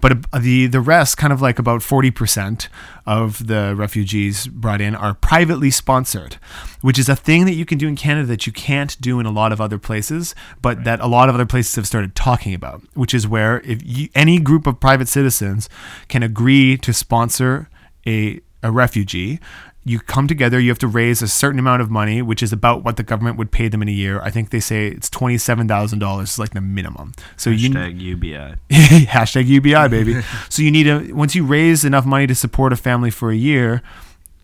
[0.00, 2.68] But uh, the the rest, kind of like about forty percent
[3.04, 6.36] of the refugees brought in, are privately sponsored,
[6.80, 9.26] which is a thing that you can do in Canada that you can't do in
[9.26, 12.54] a lot of other places, but that a lot of other places have started talking
[12.54, 12.82] about.
[12.94, 15.68] Which is where if you, any group of private citizens
[16.08, 17.68] can agree to sponsor
[18.06, 19.40] a a refugee.
[19.84, 22.84] You come together, you have to raise a certain amount of money, which is about
[22.84, 24.20] what the government would pay them in a year.
[24.22, 27.14] I think they say it's $27,000 is like the minimum.
[27.36, 28.54] So you Hashtag UBI.
[29.06, 30.22] hashtag UBI baby.
[30.48, 33.36] so you need a once you raise enough money to support a family for a
[33.36, 33.82] year,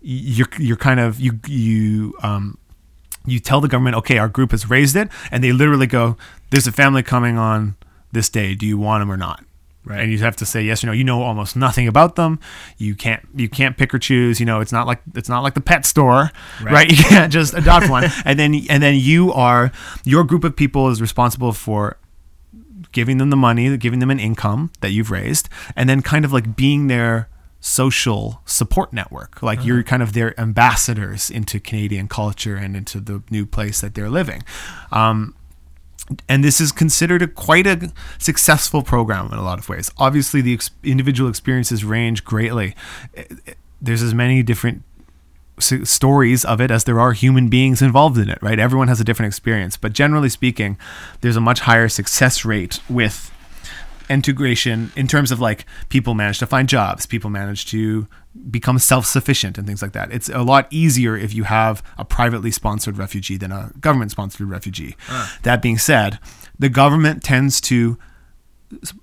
[0.03, 2.59] you're you're kind of you you um
[3.27, 6.17] you tell the government, okay, our group has raised it, and they literally go,
[6.51, 7.77] there's a family coming on
[8.11, 8.55] this day.
[8.55, 9.45] Do you want them or not?
[9.89, 10.01] Right.
[10.01, 10.93] And you have to say yes or no.
[10.93, 12.39] You know almost nothing about them.
[12.77, 14.39] You can't you can't pick or choose.
[14.39, 16.31] You know it's not like it's not like the pet store,
[16.63, 16.73] Right.
[16.73, 16.91] right?
[16.99, 18.05] You can't just adopt one.
[18.25, 19.73] And then and then you are
[20.05, 21.97] your group of people is responsible for
[22.93, 26.33] giving them the money, giving them an income that you've raised, and then kind of
[26.33, 27.29] like being their
[27.61, 29.43] social support network.
[29.43, 33.95] Like you're kind of their ambassadors into Canadian culture and into the new place that
[33.95, 34.43] they're living.
[34.93, 35.35] Um,
[36.29, 39.91] and this is considered a quite a successful program in a lot of ways.
[39.99, 42.75] Obviously, the ex- individual experiences range greatly.
[43.81, 44.83] There's as many different
[45.59, 48.59] s- stories of it as there are human beings involved in it, right?
[48.59, 50.79] Everyone has a different experience, but generally speaking,
[51.21, 53.31] there's a much higher success rate with
[54.09, 58.07] integration in terms of like people manage to find jobs, people manage to
[58.51, 60.13] become self-sufficient and things like that.
[60.13, 64.49] It's a lot easier if you have a privately sponsored refugee than a government sponsored
[64.49, 64.97] refugee.
[65.43, 66.19] That being said,
[66.59, 67.99] the government tends to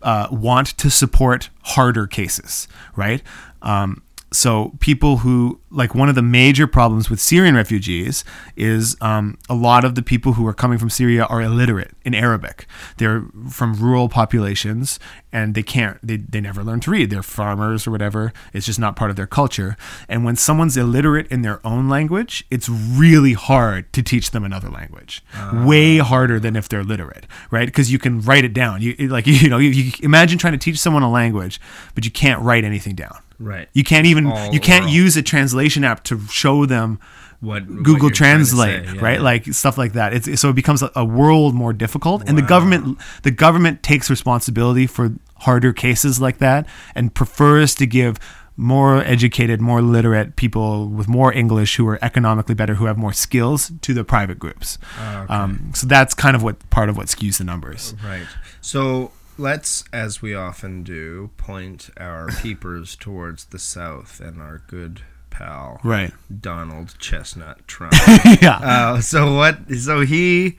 [0.02, 3.22] uh, want to support harder cases, right?
[3.62, 4.04] Um,
[4.36, 8.24] so people who like one of the major problems with Syrian refugees
[8.56, 12.14] is um, a lot of the people who are coming from Syria are illiterate in
[12.14, 12.66] Arabic.
[12.98, 15.00] They're from rural populations
[15.32, 17.10] and they can't they, they never learn to read.
[17.10, 18.34] They're farmers or whatever.
[18.54, 19.76] It's just not part of their culture.
[20.08, 24.70] And when someone's illiterate in their own language, it's really hard to teach them another
[24.70, 25.24] language.
[25.66, 27.68] Way harder than if they're literate, right?
[27.68, 28.82] Because you can write it down.
[28.82, 31.60] You like you know you, you imagine trying to teach someone a language,
[31.94, 33.18] but you can't write anything down.
[33.40, 33.68] Right.
[33.74, 34.94] You can't even All you can't oral.
[34.96, 37.00] use a translation app to show them
[37.42, 39.22] What what Google to Translate, say, yeah, right?
[39.22, 40.14] Like stuff like that.
[40.14, 44.10] It's so it becomes a, a world more difficult, and the government the government takes
[44.10, 48.18] responsibility for harder cases like that and prefers to give
[48.58, 53.12] more educated, more literate people with more English who are economically better, who have more
[53.12, 54.78] skills, to the private groups.
[54.98, 55.34] Ah, okay.
[55.34, 57.94] Um, so that's kind of what part of what skews the numbers.
[58.02, 58.26] Right.
[58.62, 65.02] So let's, as we often do, point our peepers towards the south and our good
[65.30, 66.14] pal Right.
[66.42, 67.94] Donald Chestnut Trump.
[68.42, 68.60] yeah.
[68.62, 69.58] uh, so what?
[69.72, 70.58] So he,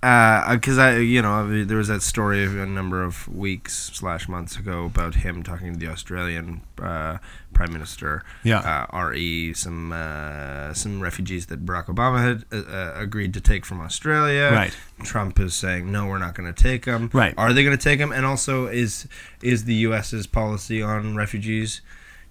[0.00, 4.28] because I, you know, I mean, there was that story a number of weeks slash
[4.28, 7.18] months ago about him talking to the Australian uh,
[7.52, 8.22] Prime Minister.
[8.44, 8.86] Yeah.
[8.92, 13.66] Uh, re some uh, some refugees that Barack Obama had uh, uh, agreed to take
[13.66, 14.50] from Australia.
[14.52, 14.76] Right.
[15.02, 17.10] Trump is saying no, we're not going to take them.
[17.12, 17.34] Right.
[17.36, 18.12] Are they going to take them?
[18.12, 19.08] And also, is
[19.42, 21.80] is the U.S.'s policy on refugees?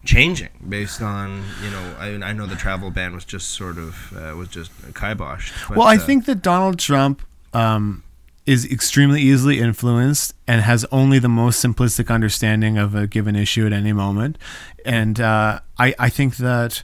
[0.06, 4.14] changing based on you know I, I know the travel ban was just sort of
[4.16, 8.04] uh, was just kiboshed but, well, I uh, think that Donald Trump um,
[8.46, 13.66] is extremely easily influenced and has only the most simplistic understanding of a given issue
[13.66, 14.38] at any moment.
[14.86, 16.84] And uh, I, I think that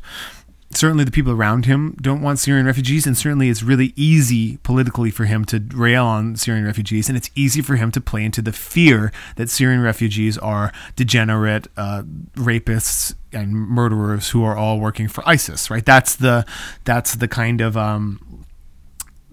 [0.76, 5.12] certainly the people around him don't want Syrian refugees, and certainly it's really easy politically
[5.12, 8.42] for him to rail on Syrian refugees, and it's easy for him to play into
[8.42, 12.04] the fear that Syrian refugees are degenerate uh,
[12.36, 15.70] rapists and murderers who are all working for ISIS.
[15.70, 15.86] Right?
[15.86, 16.46] That's the
[16.84, 18.43] that's the kind of um,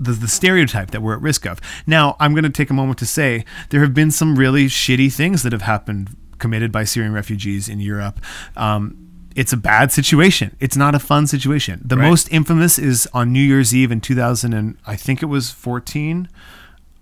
[0.01, 1.61] the, the stereotype that we're at risk of.
[1.87, 5.13] Now, I'm going to take a moment to say there have been some really shitty
[5.13, 8.19] things that have happened committed by Syrian refugees in Europe.
[8.57, 8.97] Um,
[9.37, 10.57] it's a bad situation.
[10.59, 11.83] It's not a fun situation.
[11.85, 12.09] The Right.
[12.09, 16.29] most infamous is on New Year's Eve in 2000 and I think it was 14.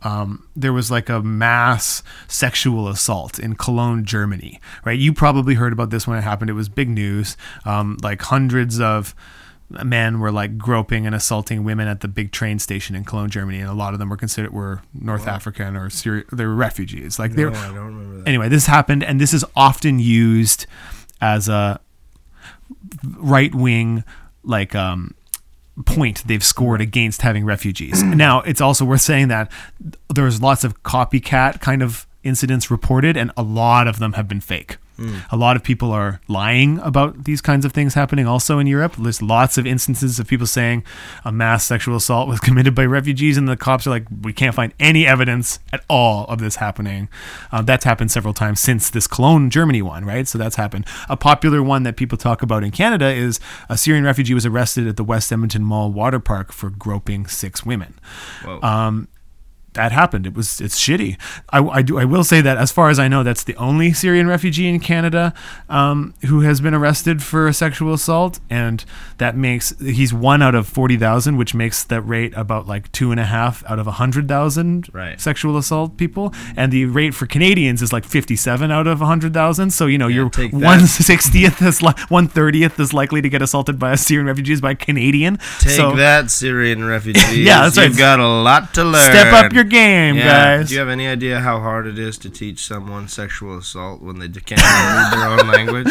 [0.02, 4.60] Um, there was like a mass sexual assault in Cologne, Germany.
[4.84, 4.98] Right?
[4.98, 6.50] You probably heard about this when it happened.
[6.50, 7.36] It was big news.
[7.64, 9.14] Um, like hundreds of
[9.70, 13.60] men were like groping and assaulting women at the big train station in Cologne, Germany,
[13.60, 17.18] and a lot of them were considered were North African or Syri- they were refugees.
[17.18, 18.48] Like no, they're I don't remember that anyway.
[18.48, 20.66] This happened, and this is often used
[21.20, 21.80] as a
[23.16, 24.04] right wing
[24.42, 25.14] like um
[25.84, 28.02] point they've scored against having refugees.
[28.02, 29.50] now, it's also worth saying that
[30.08, 34.40] there's lots of copycat kind of incidents reported, and a lot of them have been
[34.40, 34.78] fake.
[35.30, 38.94] A lot of people are lying about these kinds of things happening also in Europe.
[38.98, 40.84] There's lots of instances of people saying
[41.24, 44.54] a mass sexual assault was committed by refugees, and the cops are like, we can't
[44.54, 47.08] find any evidence at all of this happening.
[47.52, 50.26] Uh, that's happened several times since this Cologne, Germany one, right?
[50.26, 50.86] So that's happened.
[51.08, 54.86] A popular one that people talk about in Canada is a Syrian refugee was arrested
[54.86, 57.94] at the West Edmonton Mall water park for groping six women
[58.44, 58.60] Whoa.
[59.78, 60.26] That happened.
[60.26, 61.16] It was it's shitty.
[61.50, 63.92] I, I do I will say that as far as I know, that's the only
[63.92, 65.32] Syrian refugee in Canada
[65.68, 68.84] um, who has been arrested for a sexual assault, and
[69.18, 73.12] that makes he's one out of forty thousand, which makes that rate about like two
[73.12, 75.20] and a half out of a hundred thousand Right.
[75.20, 79.06] sexual assault people, and the rate for Canadians is like fifty seven out of a
[79.06, 79.70] hundred thousand.
[79.70, 83.42] So you know you're take one sixtieth is li- one thirtieth is likely to get
[83.42, 85.38] assaulted by a Syrian refugee is by a Canadian.
[85.60, 87.24] Take so that, Syrian refugees.
[87.48, 87.88] Yeah, that's right.
[87.88, 89.02] You've got a lot to learn.
[89.12, 90.56] Step up your game, Yeah.
[90.58, 90.68] guys.
[90.68, 94.18] Do you have any idea how hard it is to teach someone sexual assault when
[94.18, 95.88] they can't even read their own language?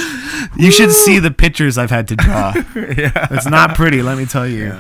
[0.58, 2.54] You should see the pictures I've had to draw.
[2.76, 3.28] yeah.
[3.32, 4.76] It's not pretty, let me tell you.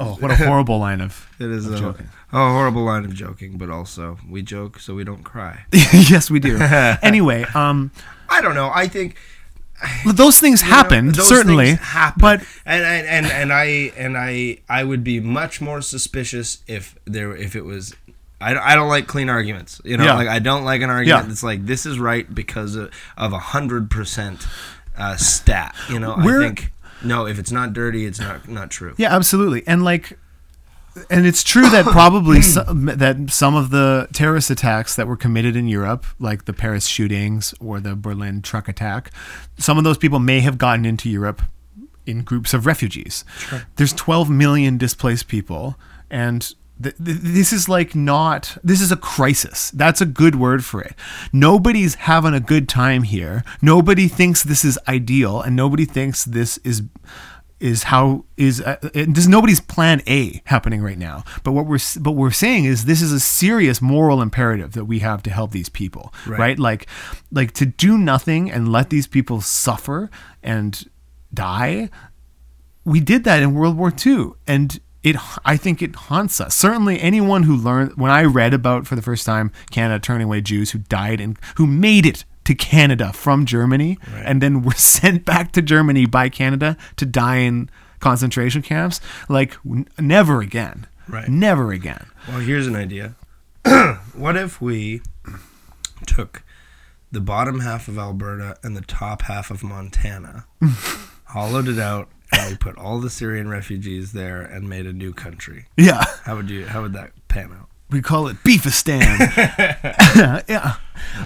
[0.00, 1.22] Oh, what a horrible line of.
[1.38, 2.08] It is Of a, joking.
[2.32, 5.66] a horrible line of joking, but also we joke so we don't cry.
[5.72, 6.56] yes, we do.
[7.02, 7.90] Anyway, um,
[8.30, 8.70] I don't know.
[8.74, 9.16] I think
[10.14, 12.20] those things you know, happened those certainly, things happen.
[12.20, 13.64] but and, and and and I
[13.98, 17.94] and I I would be much more suspicious if there if it was.
[18.40, 19.80] I, don't- I don't like clean arguments.
[19.84, 20.14] You know, Yeah.
[20.14, 21.28] like I don't like an argument Yeah.
[21.28, 24.46] that's like this is right because of a hundred percent
[24.96, 25.74] uh, stat.
[25.90, 26.72] You know, We're- I think
[27.02, 27.26] no.
[27.26, 28.94] If it's not dirty, it's not not true.
[28.98, 30.18] yeah, absolutely, and like,
[31.10, 35.54] and it's true that probably some, that some of the terrorist attacks that were committed
[35.56, 39.10] in Europe, like the Paris shootings or the Berlin truck attack,
[39.58, 41.42] some of those people may have gotten into Europe
[42.06, 43.24] in groups of refugees.
[43.76, 45.76] There's 12 million displaced people,
[46.10, 48.58] and this is like not.
[48.62, 49.70] This is a crisis.
[49.70, 50.94] That's a good word for it.
[51.32, 53.44] Nobody's having a good time here.
[53.62, 56.82] Nobody thinks this is ideal, and nobody thinks this is
[57.58, 61.24] is how is uh, there's nobody's plan A happening right now.
[61.42, 64.98] But what we're but we're saying is this is a serious moral imperative that we
[64.98, 66.38] have to help these people, Right.
[66.38, 66.58] right?
[66.58, 66.86] Like
[67.32, 70.10] like to do nothing and let these people suffer
[70.42, 70.84] and
[71.32, 71.88] die.
[72.84, 76.54] We did that in World War II, and it I think it haunts us.
[76.54, 80.40] Certainly, anyone who learned when I read about for the first time Canada turning away
[80.40, 85.24] Jews who died and who made it to Canada from Germany and then were sent
[85.24, 87.68] back to Germany by Canada to die in
[88.00, 91.28] concentration camps, like n- never again, Right.
[91.28, 92.06] Never again.
[92.28, 93.14] Well, here's an idea.
[94.14, 95.02] what if we
[96.06, 96.42] took
[97.12, 100.46] the bottom half of Alberta and the top half of Montana,
[101.26, 105.12] hollowed it out, and we put all the Syrian refugees there and made a new
[105.12, 105.66] country?
[105.76, 106.04] Yeah.
[106.24, 106.66] How would you?
[106.66, 107.68] How would that pan out?
[107.88, 109.00] We call it Beefistan.
[110.48, 110.76] yeah.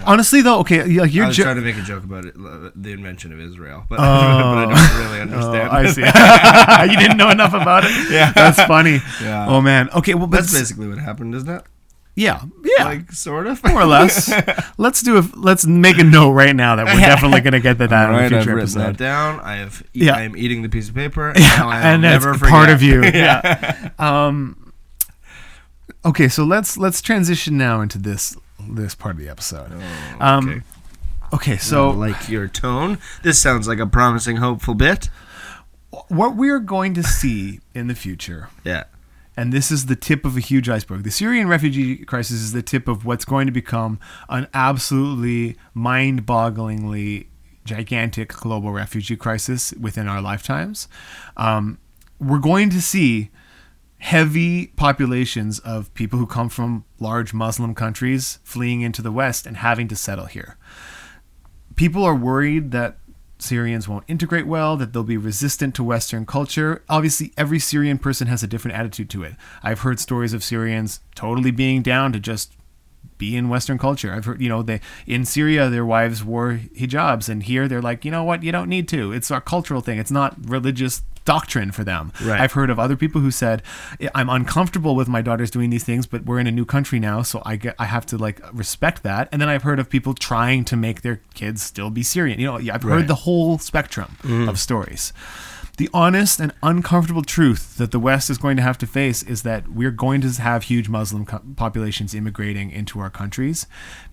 [0.05, 2.69] Honestly, though, okay, like you're was jo- trying to make a joke about it, uh,
[2.75, 5.03] the invention of Israel, but, but I don't oh.
[5.03, 5.69] really understand.
[5.71, 6.91] Oh, I see.
[6.91, 8.11] you didn't know enough about it.
[8.11, 8.31] Yeah.
[8.31, 8.99] that's funny.
[9.21, 9.47] Yeah.
[9.47, 9.89] Oh man.
[9.89, 10.13] Okay.
[10.13, 11.63] Well, That's basically what happened, isn't it?
[12.15, 12.41] Yeah,
[12.77, 14.31] yeah, Like sort of, more or less.
[14.77, 15.23] let's do a.
[15.35, 18.15] Let's make a note right now that we're definitely going to get to that All
[18.15, 18.97] right, in a I've future written that episode.
[18.97, 19.39] down.
[19.39, 19.83] I have.
[19.93, 20.15] Yeah.
[20.15, 22.75] I am eating the piece of paper, and I and that's never part forget.
[22.75, 23.03] of you.
[23.13, 23.89] yeah.
[23.97, 24.73] Um.
[26.03, 28.35] Okay, so let's let's transition now into this
[28.69, 29.71] this part of the episode.
[30.19, 30.61] Um, okay.
[31.33, 35.09] Okay, So, so like your tone, this sounds like a promising, hopeful bit.
[36.09, 38.83] what we are going to see in the future Yeah.
[39.37, 41.03] And this is the tip of a huge iceberg.
[41.03, 46.25] The Syrian refugee crisis is the tip of what's going to become an absolutely mind
[46.25, 47.27] bogglingly
[47.63, 50.87] gigantic global refugee crisis within our lifetimes.
[51.37, 51.79] Um,
[52.19, 53.29] we're going to see
[53.99, 59.57] heavy populations of people who come from large Muslim countries fleeing into the West and
[59.57, 60.57] having to settle here
[61.75, 62.97] people are worried that
[63.41, 66.83] Syrians won't integrate well, that they'll be resistant to Western culture.
[66.87, 69.35] Obviously, every Syrian person has a different attitude to it.
[69.63, 72.53] I've heard stories of Syrians totally being down to just
[73.17, 74.13] be in Western culture.
[74.13, 78.03] I've heard, you know, they in Syria their wives wore hijabs, and here they're like,
[78.05, 79.11] you know what, you don't need to.
[79.11, 79.99] It's a cultural thing.
[79.99, 82.11] It's not religious doctrine for them.
[82.23, 82.39] Right.
[82.41, 83.61] I've heard of other people who said,
[84.15, 87.21] I'm uncomfortable with my daughters doing these things, but we're in a new country now,
[87.21, 89.29] so I get I have to like respect that.
[89.31, 92.39] And then I've heard of people trying to make their kids still be Syrian.
[92.39, 92.99] You know, I've Right.
[92.99, 94.49] heard the whole spectrum mm.
[94.49, 95.13] of stories.
[95.77, 99.43] The honest and uncomfortable truth that the West is going to have to face is
[99.43, 103.65] that we're going to have huge Muslim co- populations immigrating into our countries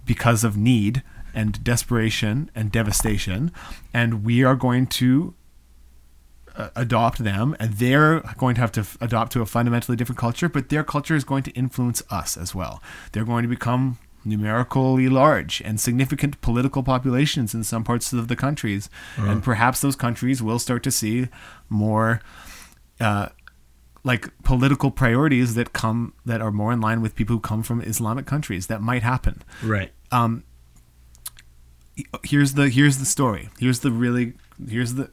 [0.07, 1.03] because of need
[1.35, 3.53] and desperation and devastation,
[3.93, 5.35] and we are going to
[6.59, 10.19] uh, adopt them, and they're going to have to f- adopt to a fundamentally different
[10.19, 10.49] culture.
[10.49, 12.83] But their culture is going to influence us as well.
[13.13, 18.37] They're going to become numerically large and significant political populations in some parts of the
[18.37, 21.29] countries, and perhaps those countries will start to see
[21.69, 22.21] more.
[23.01, 23.29] Uh,
[24.05, 27.81] like political priorities that come that are more in line with people who come from
[27.83, 28.67] Islamic countries.
[28.69, 29.43] That might happen.
[29.63, 29.93] Right.
[32.25, 33.51] Here's the here's the story.
[33.59, 34.35] Here's the really
[34.69, 35.11] here's the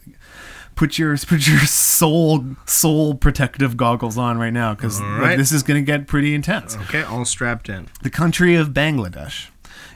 [0.75, 5.37] put your put your soul soul protective goggles on right now because right.
[5.37, 6.75] this is going to get pretty intense.
[6.75, 7.87] Okay, all strapped in.
[8.03, 9.49] The country of Bangladesh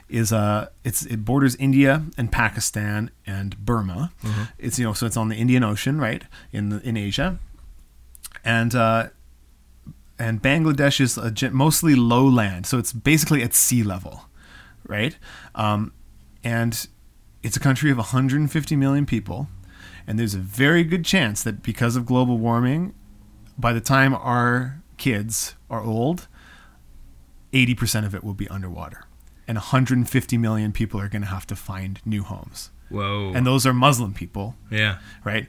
[0.08, 4.12] is uh it's it borders India and Pakistan and Burma.
[4.58, 6.24] It's you know so it's on the Indian Ocean, right?
[6.52, 7.38] In the in Asia.
[8.44, 9.08] And uh
[10.20, 14.26] and Bangladesh is a, mostly lowland, so it's basically at sea level,
[14.86, 15.16] right?
[15.54, 15.94] Um,
[16.44, 16.86] and
[17.42, 19.48] it's a country of 150 million people,
[20.10, 22.94] and there's a very good chance that because of global warming,
[23.56, 26.26] by the time our kids are old,
[27.52, 29.04] 80% of it will be underwater.
[29.46, 32.72] And 150 million people are going to have to find new homes.
[32.88, 33.30] Whoa.
[33.36, 34.98] And those are Muslim people, yeah.
[35.22, 35.46] right?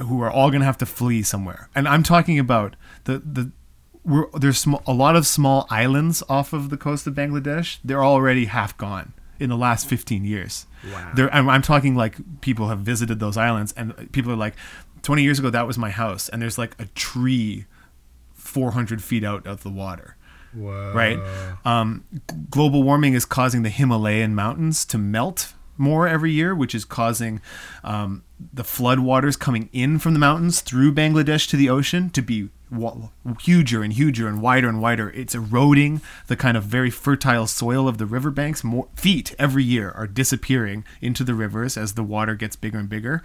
[0.00, 1.68] Who are all going to have to flee somewhere.
[1.74, 3.52] And I'm talking about the the
[4.04, 7.76] we're, there's sm- a lot of small islands off of the coast of Bangladesh.
[7.84, 10.66] They're already half gone in the last 15 years.
[10.92, 11.12] Wow.
[11.32, 14.54] I'm, I'm talking like people have visited those islands and people are like,
[15.02, 17.66] 20 years ago that was my house, and there's like a tree
[18.34, 20.16] 400 feet out of the water
[20.52, 20.92] Whoa.
[20.94, 21.18] right?
[21.64, 22.04] Um,
[22.50, 27.40] global warming is causing the Himalayan mountains to melt more every year, which is causing
[27.84, 32.22] um, the flood waters coming in from the mountains through Bangladesh to the ocean to
[32.22, 32.48] be
[33.40, 35.10] huger and huger and wider and wider.
[35.10, 38.62] It's eroding the kind of very fertile soil of the riverbanks.
[38.64, 42.88] More feet every year are disappearing into the rivers as the water gets bigger and
[42.88, 43.22] bigger.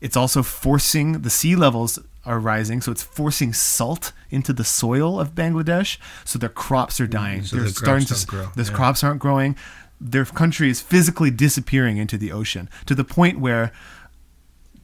[0.00, 5.20] It's also forcing the sea levels are rising, so it's forcing salt into the soil
[5.20, 5.98] of Bangladesh.
[6.24, 7.40] So their crops are dying.
[7.42, 8.26] Mm, so They're the starting crops to.
[8.26, 8.76] grow, Those yeah.
[8.76, 9.56] crops aren't growing.
[10.00, 13.72] Their country is physically disappearing into the ocean to the point where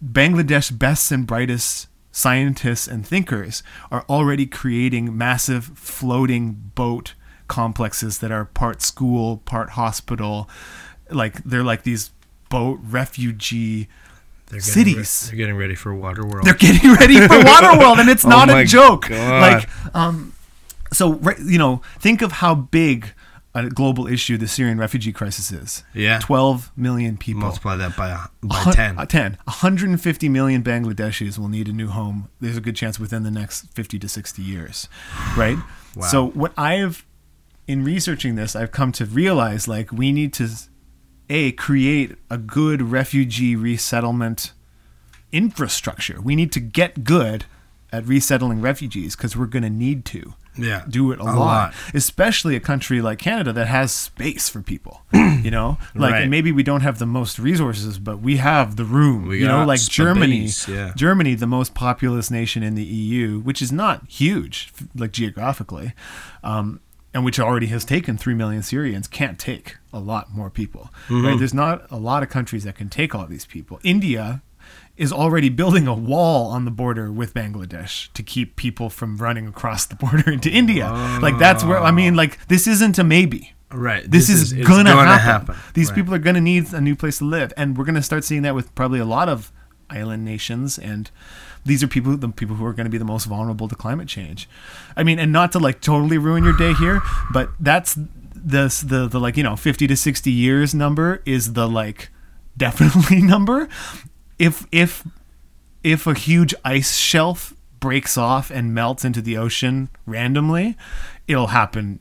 [0.04, 7.12] Bangladesh best and brightest scientists and thinkers are already creating massive floating boat
[7.46, 10.48] complexes that are part school, part hospital.
[11.10, 12.10] Like they're like these
[12.48, 13.88] boat refugee
[14.46, 15.26] They're getting re- cities.
[15.28, 16.44] they're getting ready for Waterworld.
[16.44, 19.08] They're getting ready for Waterworld, and it's Oh not a joke.
[19.08, 19.40] God.
[19.42, 20.32] Like, um,
[20.92, 23.12] so you know, think of how big
[23.64, 25.82] a global issue the Syrian refugee crisis is.
[25.94, 26.18] Yeah.
[26.18, 27.40] twelve million people.
[27.42, 28.98] Multiply that by a- by Hun- ten.
[28.98, 29.38] uh, 10.
[29.44, 32.28] 150 million Bangladeshis will need a new home.
[32.40, 34.88] There's a good chance within the next 50 to 60 years,
[35.36, 35.58] right?
[35.94, 36.06] Wow.
[36.08, 37.04] So what I have
[37.66, 40.48] in researching this, I've come to realize like we need to
[41.28, 44.52] a create a good refugee resettlement
[45.32, 46.20] infrastructure.
[46.20, 47.46] We need to get good
[47.92, 50.84] at resettling refugees because we're going to need to Yeah.
[50.88, 51.36] do it a, A lot.
[51.36, 51.74] lot.
[51.94, 55.02] especially a country like Canada that has space for people.
[55.12, 56.28] you know, like Right.
[56.28, 59.26] maybe we don't have the most resources, but we have the room.
[59.28, 60.92] We you know, like Germany, yeah.
[60.96, 65.92] Germany, the most populous nation in the EU, which is not huge, like geographically,
[66.42, 66.80] um,
[67.14, 70.90] and which already has taken three million Syrians, can't take a lot more people.
[71.08, 71.26] Mm-hmm.
[71.26, 71.38] Right?
[71.38, 73.80] There's not a lot of countries that can take all these people.
[73.82, 74.42] India
[74.96, 79.46] is already building a wall on the border with Bangladesh to keep people from running
[79.46, 80.88] across the border into India.
[81.20, 83.52] Like that's where I mean, like this isn't a maybe.
[83.72, 84.08] Right.
[84.08, 85.18] This, is, it's gonna, happen.
[85.22, 85.56] happen.
[85.74, 85.96] These Right.
[85.96, 88.54] people are gonna need a new place to live, and we're gonna start seeing that
[88.54, 89.52] with probably a lot of
[89.90, 90.78] island nations.
[90.78, 91.10] And
[91.64, 94.48] these are people, the people who are gonna be the most vulnerable to climate change.
[94.96, 97.94] I mean, and not to like totally ruin your day here, but that's
[98.34, 102.10] the the the like you know fifty to sixty years number is the like
[102.56, 103.68] definitely number.
[104.38, 105.06] If if
[105.82, 110.76] if a huge ice shelf breaks off and melts into the ocean randomly,
[111.28, 112.00] it'll happen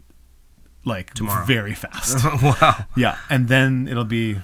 [0.84, 1.46] like Tomorrow.
[1.46, 2.24] very fast.
[2.44, 2.86] wow.
[2.96, 4.38] yeah, and then it'll be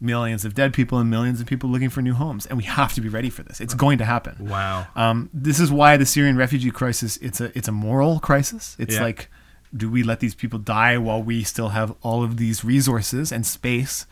[0.00, 2.92] millions of dead people and millions of people looking for new homes, and we have
[2.94, 3.60] to be ready for this.
[3.60, 4.48] It's going to happen.
[4.48, 4.86] Wow.
[4.96, 8.76] Um, this is why the Syrian refugee crisis it's a it's a moral crisis.
[8.78, 9.02] It's Yeah.
[9.02, 9.30] like,
[9.76, 13.46] do we let these people die while we still have all of these resources and
[13.46, 14.06] space,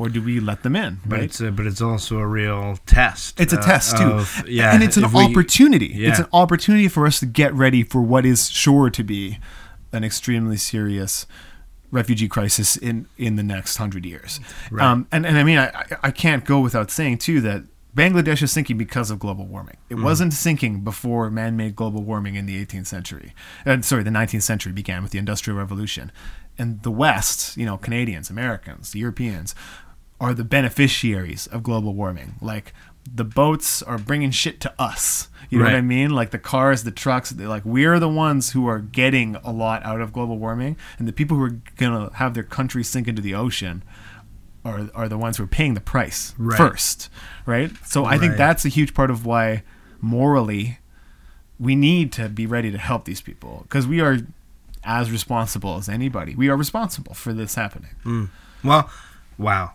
[0.00, 0.98] or do we let them in?
[1.04, 1.24] But right?
[1.24, 3.38] it's a, but it's also a real test.
[3.38, 6.04] It's a uh, test too, of- yeah, and it's an we- opportunity.
[6.06, 9.38] It's an opportunity for us to get ready for what is sure to be
[9.92, 11.26] an extremely serious
[11.90, 14.40] refugee crisis in in the next hundred years.
[14.70, 14.84] Right.
[14.86, 17.64] Um, and and I mean, I I- can't go without saying too that.
[17.92, 19.76] Bangladesh is sinking because of global warming.
[19.88, 20.04] It Mm-hmm.
[20.04, 23.34] wasn't sinking before man-made global warming in the 18th century.
[23.66, 26.12] Uh, sorry, the 19th century began with the Industrial Revolution,
[26.56, 29.56] and the West, you know, Canadians, Americans, the Europeans,
[30.20, 32.34] are the beneficiaries of global warming.
[32.40, 32.72] Like
[33.12, 35.28] the boats are bringing shit to us.
[35.48, 36.10] You know what I mean?
[36.10, 40.00] Like the cars, the trucks, like we're the ones who are getting a lot out
[40.00, 43.34] of global warming, and the people who are gonna have their country sink into the
[43.34, 43.82] ocean
[44.64, 46.56] are are the ones who are paying the price Right.
[46.56, 47.08] first,
[47.46, 47.72] right?
[47.84, 49.64] So I think that's a huge part of why
[50.00, 50.78] morally
[51.58, 54.18] we need to be ready to help these people because we are
[54.84, 56.34] as responsible as anybody.
[56.34, 57.90] We are responsible for this happening.
[58.04, 58.28] Mm.
[58.62, 58.88] Well,
[59.36, 59.72] wow.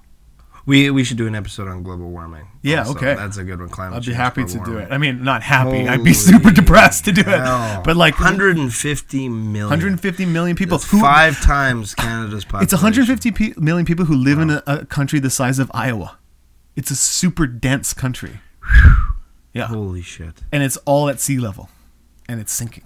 [0.65, 2.47] We we should do an episode on global warming.
[2.63, 2.95] Yeah, also.
[2.95, 3.13] okay.
[3.13, 3.69] That's a good one.
[3.69, 4.91] Climate I'd be happy to do it.
[4.91, 5.87] I mean, not happy.
[5.87, 7.79] I'd be super depressed to do hell.
[7.79, 7.83] it.
[7.83, 9.69] But like 150 million.
[9.69, 12.63] 150 million people who five times Canada's population.
[12.63, 16.17] It's 150 pe- million people who live in a, a country the size of Iowa.
[16.75, 18.39] It's a super dense country.
[19.53, 19.67] Yeah.
[19.67, 20.41] Holy shit.
[20.51, 21.69] And it's all at sea level.
[22.27, 22.83] And it's sinking.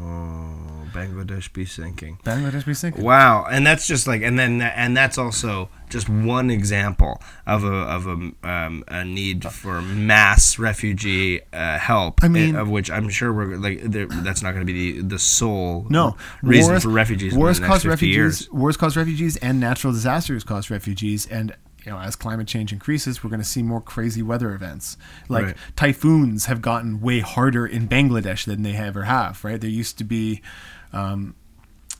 [0.00, 0.67] Oh,
[1.06, 2.18] Bangladesh be sinking.
[2.24, 3.04] Bangladesh be sinking.
[3.04, 7.72] Wow, and that's just like, and then and that's also just one example of a
[7.72, 12.22] of a um, a need for mass refugee uh, help.
[12.22, 15.18] I mean- of which I'm sure we're like that's not going to be the the
[15.18, 17.34] sole No, reason wars, for refugees.
[17.34, 18.14] Wars in the next cause 50 refugees.
[18.16, 18.50] Years.
[18.52, 21.26] Wars cause refugees, and natural disasters cause refugees.
[21.26, 21.54] And
[21.86, 24.98] you know, as climate change increases, we're going to see more crazy weather events.
[25.28, 25.56] Like Right.
[25.76, 29.42] typhoons have gotten way harder in Bangladesh than they ever have.
[29.44, 29.60] Right?
[29.60, 30.42] There used to be.
[30.92, 31.34] Um,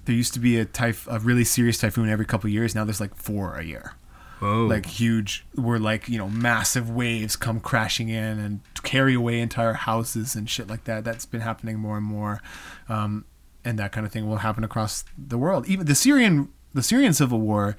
[0.05, 2.74] there used to be a typh- a really serious typhoon every couple of years.
[2.74, 3.95] Now there's like four a year.
[4.41, 9.41] Oh, like huge where like you know massive waves come crashing in and carry away
[9.41, 12.41] entire houses and shit like that that's been happening more and more
[12.89, 13.24] um,
[13.64, 17.12] and that kind of thing will happen across the world even the syrian the syrian
[17.12, 17.76] civil war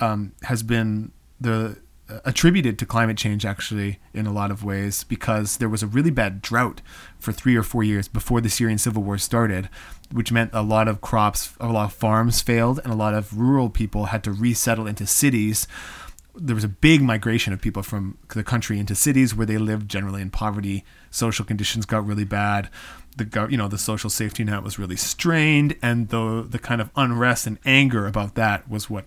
[0.00, 1.78] um, has been the
[2.24, 6.10] attributed to climate change actually in a lot of ways because there was a really
[6.10, 6.80] bad drought
[7.18, 9.68] for three or four years before the Syrian civil war started,
[10.12, 13.36] which meant a lot of crops, a lot of farms failed, and a lot of
[13.36, 15.66] rural people had to resettle into cities.
[16.34, 19.88] There was a big migration of people from the country into cities where they lived
[19.88, 20.84] generally in poverty.
[21.10, 22.68] Social conditions got really bad.
[23.16, 26.90] The you know the social safety net was really strained, and the the kind of
[26.94, 29.06] unrest and anger about that was what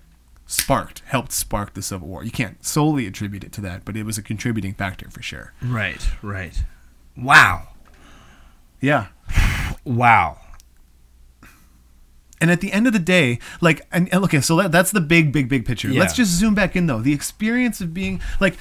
[0.52, 2.24] sparked helped spark the civil war.
[2.24, 5.54] You can't solely attribute it to that, but it was a contributing factor for sure.
[5.62, 6.64] right, right.
[7.16, 7.68] Wow,
[8.82, 9.08] Yeah.
[9.84, 10.38] wow.
[12.41, 15.02] And at the end of the day, like, and, and okay, so that, that's the
[15.02, 15.89] big, big, big picture.
[15.89, 16.00] Yeah.
[16.00, 17.02] Let's just zoom back in though.
[17.02, 18.56] The experience of being like,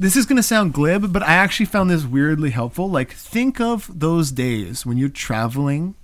[0.00, 2.90] this is gonna sound glib, but I actually found this weirdly helpful.
[2.90, 5.94] Like, think of those days when you're traveling,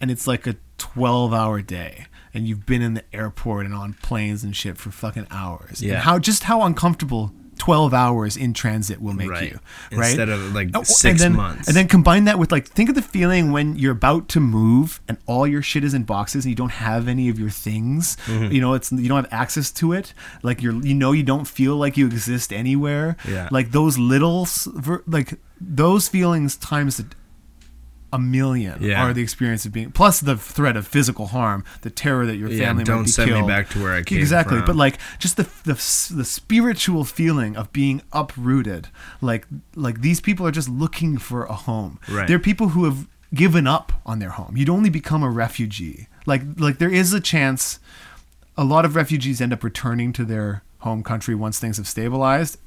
[0.00, 3.94] and it's like a 12 hour day, and you've been in the airport and on
[3.94, 5.82] planes and shit for fucking hours.
[5.82, 5.94] Yeah.
[5.94, 9.52] And how just how uncomfortable 12 hours in transit will make Right.
[9.52, 9.58] you.
[9.92, 10.08] Right.
[10.08, 11.68] Instead of, like, Oh, six and then, months.
[11.68, 15.02] And then combine that with like think of the feeling when you're about to move
[15.06, 18.16] and all your shit is in boxes and you don't have any of your things.
[18.24, 18.50] Mm-hmm.
[18.52, 20.14] You know, it's you don't have access to it.
[20.42, 23.18] Like you're you know you don't feel like you exist anywhere.
[23.28, 23.50] Yeah.
[23.50, 24.48] Like those little
[25.06, 27.02] like those feelings times
[28.12, 29.02] a, million Yeah.
[29.04, 32.50] are the experience of being plus the threat of physical harm, the terror that your
[32.50, 33.48] Yeah, family might don't be send me killed.
[33.48, 34.66] back to where I came exactly from.
[34.66, 35.74] but like just the, the
[36.16, 38.88] the spiritual feeling of being uprooted
[39.20, 42.26] like like these people are just looking for a home Right.
[42.26, 46.42] they're people who have given up on their home you'd only become a refugee like
[46.56, 47.78] like there is a chance
[48.56, 52.58] a lot of refugees end up returning to their home country once things have stabilized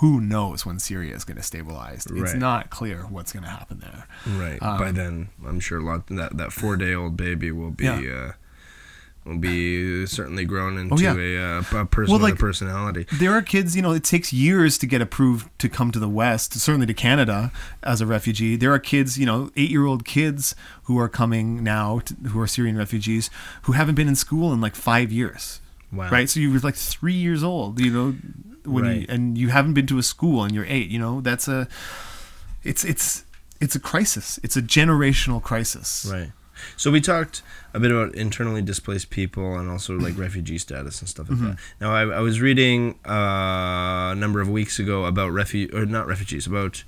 [0.00, 3.78] who knows when syria is going to stabilize it's not clear what's going to happen
[3.80, 4.60] there Right.
[4.60, 8.04] By then, I'm sure a lot that that four day old baby will be Um,
[8.04, 8.12] Yeah.
[8.12, 8.32] uh,
[9.24, 11.14] will be certainly grown into Oh, yeah.
[11.16, 13.06] a, uh, a person Well, with a personality.
[13.12, 16.08] there are kids, you know, it takes years to get approved to come to the
[16.08, 17.52] West, certainly to Canada
[17.84, 18.56] as a refugee.
[18.56, 22.40] There are kids, you know, eight year old kids who are coming now, to, who
[22.40, 23.30] are Syrian refugees,
[23.62, 25.60] who haven't been in school in like five years.
[25.92, 26.08] Wow.
[26.10, 26.28] Right?
[26.30, 28.14] So you were like three years old, you know,
[28.64, 31.48] when you, and you haven't been to a school and you're eight, you know, that's
[31.48, 31.68] a,
[32.62, 33.24] it's, it's,
[33.60, 34.38] it's a crisis.
[34.42, 36.08] It's a generational crisis.
[36.10, 36.32] Right.
[36.76, 37.42] So we talked
[37.74, 41.48] a bit about internally displaced people and also like refugee status and stuff like Mm-hmm.
[41.50, 41.58] that.
[41.80, 46.06] Now I, I was reading uh, a number of weeks ago about refu- or not
[46.06, 46.84] refugees about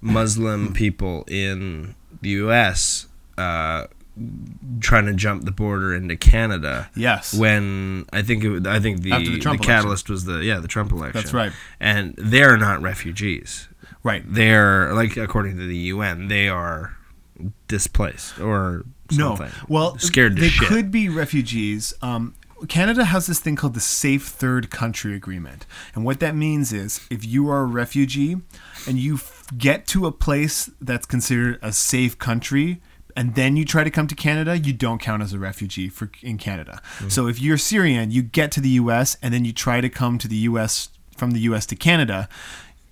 [0.00, 3.06] Muslim people in the U.S.
[3.38, 3.86] Uh,
[4.80, 6.90] trying to jump the border into Canada.
[6.94, 7.34] Yes.
[7.34, 10.92] When I think it, I think the the the, catalyst was the yeah the Trump
[10.92, 11.20] election.
[11.20, 11.52] That's right.
[11.80, 13.68] And they're not refugees.
[14.02, 14.22] Right.
[14.26, 16.96] They're like according to the UN, they are
[17.68, 19.46] displaced or something.
[19.46, 19.52] No.
[19.68, 20.68] Well, scared to they shit.
[20.68, 21.94] could be refugees.
[22.02, 22.34] Um,
[22.68, 25.66] Canada has this thing called the Safe Third Country Agreement.
[25.94, 28.36] And what that means is if you are a refugee
[28.86, 32.80] and you f- get to a place that's considered a safe country,
[33.16, 36.10] and then you try to come to Canada, you don't count as a refugee for
[36.22, 36.80] in Canada.
[36.98, 37.08] Mm-hmm.
[37.08, 40.18] So if you're Syrian, you get to the US and then you try to come
[40.18, 41.64] to the US from the U.S.
[41.66, 42.28] to Canada,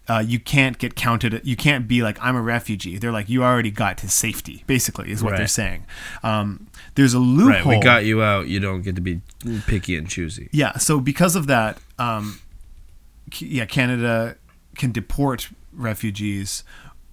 [0.09, 1.41] uh, you can't get counted.
[1.45, 2.99] You can't be like I'm a refugee.
[2.99, 4.65] They're like you already got to safety.
[4.67, 5.87] Basically, is what they're saying.
[6.23, 6.67] Um,
[6.97, 7.49] there's a loophole.
[7.51, 8.49] Right, we got you out.
[8.49, 9.21] You don't get to be
[9.67, 10.49] picky and choosy.
[10.53, 12.41] Yeah, so because of that, um,
[13.39, 14.37] yeah, Canada
[14.77, 16.65] can deport refugees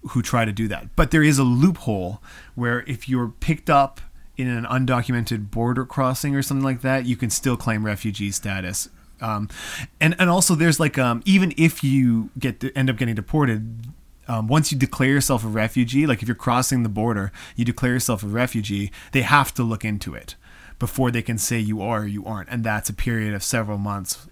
[0.09, 0.95] who try to do that.
[0.95, 2.21] But there is a loophole
[2.55, 4.01] where if you're picked up
[4.37, 8.89] in an undocumented border crossing or something like that, you can still claim refugee status.
[9.21, 9.49] Um,
[9.99, 13.87] and and also there's like um, even if you get to end up getting deported.
[14.27, 17.93] Um, once you declare yourself a refugee, like if you're crossing the border, you declare
[17.93, 20.35] yourself a refugee, they have to look into it
[20.77, 22.47] before they can say you are or you aren't.
[22.49, 24.27] And that's a period of several months,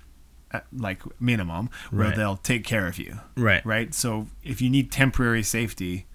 [0.72, 2.16] like minimum, where Right.
[2.16, 3.20] they'll take care of you.
[3.36, 3.66] Right.
[3.66, 3.94] Right.
[3.94, 6.06] So if you need temporary safety,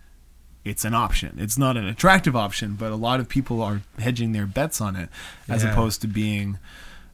[0.64, 1.36] it's an option.
[1.38, 4.96] It's not an attractive option, but a lot of people are hedging their bets on
[4.96, 5.08] it
[5.48, 5.72] as Yeah.
[5.72, 6.58] opposed to being,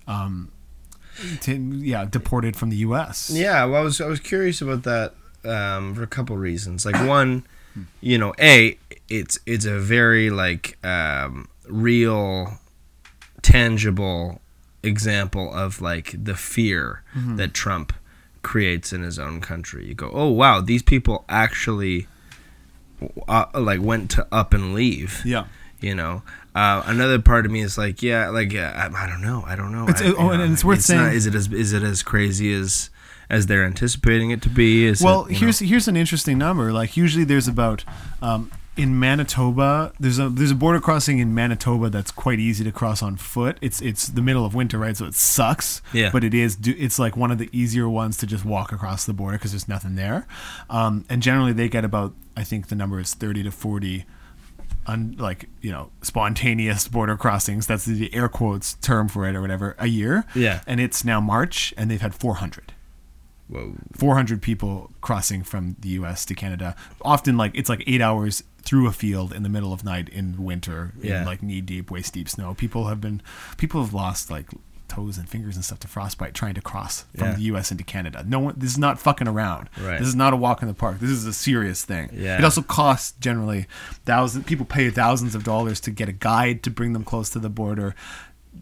[0.07, 0.51] um,
[1.41, 3.31] to, yeah, deported from the U.S.
[3.35, 5.14] Yeah, well, I was I was curious about that
[5.45, 6.85] um, for a couple reasons.
[6.87, 7.45] Like one,
[8.01, 12.59] you know, a it's it's a very like um, real,
[13.43, 14.41] tangible
[14.83, 17.03] example of like the fear
[17.37, 17.93] that Trump
[18.43, 19.87] creates in his own country.
[19.87, 22.07] You go, oh wow, these people actually
[23.29, 25.22] uh, like went to up and leave.
[25.24, 25.45] Yeah.
[25.81, 26.22] You know,
[26.57, 29.55] uh, another part of me is like, yeah, like yeah, I, I don't know, I
[29.55, 29.85] don't know.
[29.89, 32.03] It's- I- oh, you and it's worth not- saying- is it as is it as
[32.03, 32.91] crazy as
[33.31, 34.87] as they're anticipating it to be?
[34.87, 36.72] Is Well, it, here's know- here's an interesting number.
[36.72, 37.85] Like usually there's about
[38.20, 42.72] um, in Manitoba there's a there's a border crossing in Manitoba that's quite easy to
[42.72, 43.59] cross on foot.
[43.61, 44.97] It's it's the middle of winter, right?
[44.97, 45.83] So it sucks.
[45.93, 46.11] Yeah.
[46.11, 49.12] But it is it's like one of the easier ones to just walk across the
[49.12, 50.26] border because there's nothing there.
[50.70, 54.07] Um, and generally they get about I think the number is thirty to forty.
[54.87, 59.43] Un, like you know spontaneous border crossings that's the air quotes term for it or
[59.43, 60.61] whatever a year Yeah.
[60.66, 62.72] and it's now march and they've had 400
[63.49, 63.74] Whoa.
[63.97, 66.24] 400 people crossing from the U.S.
[66.26, 66.76] to Canada.
[67.01, 70.45] Often, like it's like eight hours through a field in the middle of night in
[70.45, 71.21] winter, Yeah.
[71.21, 72.53] in like knee deep, waist deep snow.
[72.55, 73.23] People have been,
[73.57, 74.47] people have lost like
[74.89, 77.35] toes and fingers and stuff to frostbite trying to cross from Yeah.
[77.35, 77.71] the U.S.
[77.71, 78.25] into Canada.
[78.27, 79.71] No one, this is not fucking around.
[79.81, 79.99] Right.
[79.99, 80.99] This is not a walk in the park.
[80.99, 82.11] This is a serious thing.
[82.12, 82.37] Yeah.
[82.39, 83.66] It also costs generally
[84.05, 84.45] thousands.
[84.45, 87.51] People pay thousands of dollars to get a guide to bring them close to the
[87.51, 87.95] border.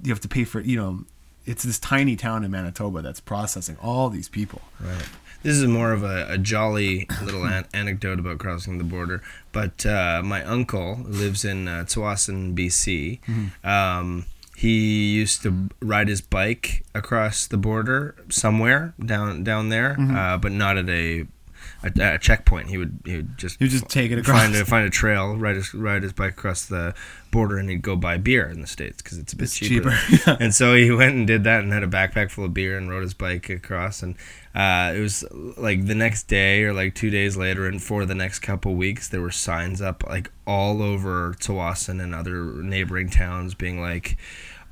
[0.05, 1.05] You have to pay for, you know.
[1.47, 4.63] It's this tiny town in Manitoba that's processing all these people.
[4.81, 5.09] Right.
[5.43, 9.22] This is more of a, a jolly little an- anecdote about crossing the border.
[9.53, 13.20] But uh, my uncle lives in uh, Tsawwassen, BC.
[13.64, 14.26] Um,
[14.57, 20.51] he used to ride his bike across the border somewhere down down there, uh, but
[20.53, 21.26] not at a,
[21.87, 22.68] a, a checkpoint.
[22.68, 24.41] He would he would just You just take it across.
[24.43, 26.95] find a find a trail, ride his ride his bike across the
[27.30, 29.91] border, and he'd go buy beer in the states because it's a bit It's cheaper.
[30.09, 32.76] cheaper, and so he went and did that, and had a backpack full of beer,
[32.78, 34.03] and rode his bike across.
[34.03, 34.14] And
[34.55, 35.24] uh, it was
[35.57, 39.09] like the next day or like two days later, and for the next couple weeks,
[39.09, 44.16] there were signs up like all over Tsawwassen and other neighboring towns, being like.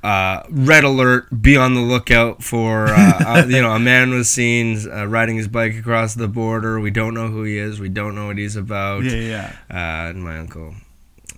[0.05, 1.41] Uh, red alert!
[1.41, 2.93] Be on the lookout for uh,
[3.25, 6.79] uh, you know a man was seen uh, riding his bike across the border.
[6.79, 7.79] We don't know who he is.
[7.79, 9.03] We don't know what he's about.
[9.03, 10.75] Yeah, yeah, Uh, and my uncle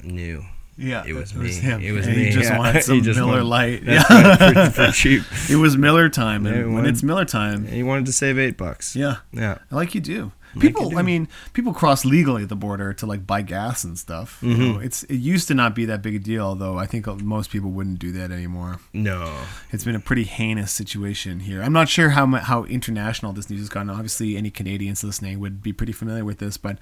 [0.04, 0.44] knew
[0.78, 1.04] yeah.
[1.08, 1.54] it was It me.
[1.54, 1.82] him.
[1.82, 2.26] It was And me.
[2.26, 2.58] He just yeah.
[2.58, 3.86] wanted some just Miller wanted- Lite.
[3.86, 4.52] That's Yeah.
[4.64, 5.24] right, for, for cheap.
[5.50, 6.92] it was Miller time, and when was.
[6.92, 8.96] it's Miller time, He wanted to save eight bucks.
[8.96, 9.58] yeah, Yeah.
[9.72, 10.32] I like you do.
[10.62, 10.98] You People.
[10.98, 14.40] I mean, people cross legally at the border to like buy gas and stuff.
[14.42, 14.62] Mm-hmm.
[14.62, 16.78] know, it's it used to not be that big a deal, though.
[16.78, 18.80] I think most people wouldn't do that anymore.
[18.94, 19.44] No.
[19.72, 21.62] It's been a pretty heinous situation here.
[21.62, 23.90] I'm not sure how how international this news has gone.
[23.90, 26.78] Obviously, any Canadians listening would be pretty familiar with this, but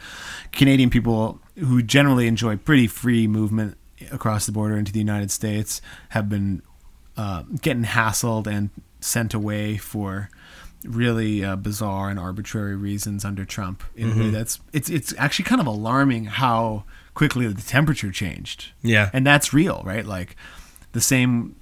[0.51, 3.77] Canadian people who generally enjoy pretty free movement
[4.11, 6.61] across the border into the United States have been
[7.17, 8.69] uh, getting hassled and
[8.99, 10.29] sent away for
[10.87, 13.83] really uh, bizarre and arbitrary reasons under Trump.
[13.95, 16.83] In a way that's it's it's actually kind of alarming how
[17.13, 19.09] quickly the temperature changed Yeah.
[19.13, 20.05] and that's real, right?
[20.05, 20.35] Like
[20.91, 21.55] the same.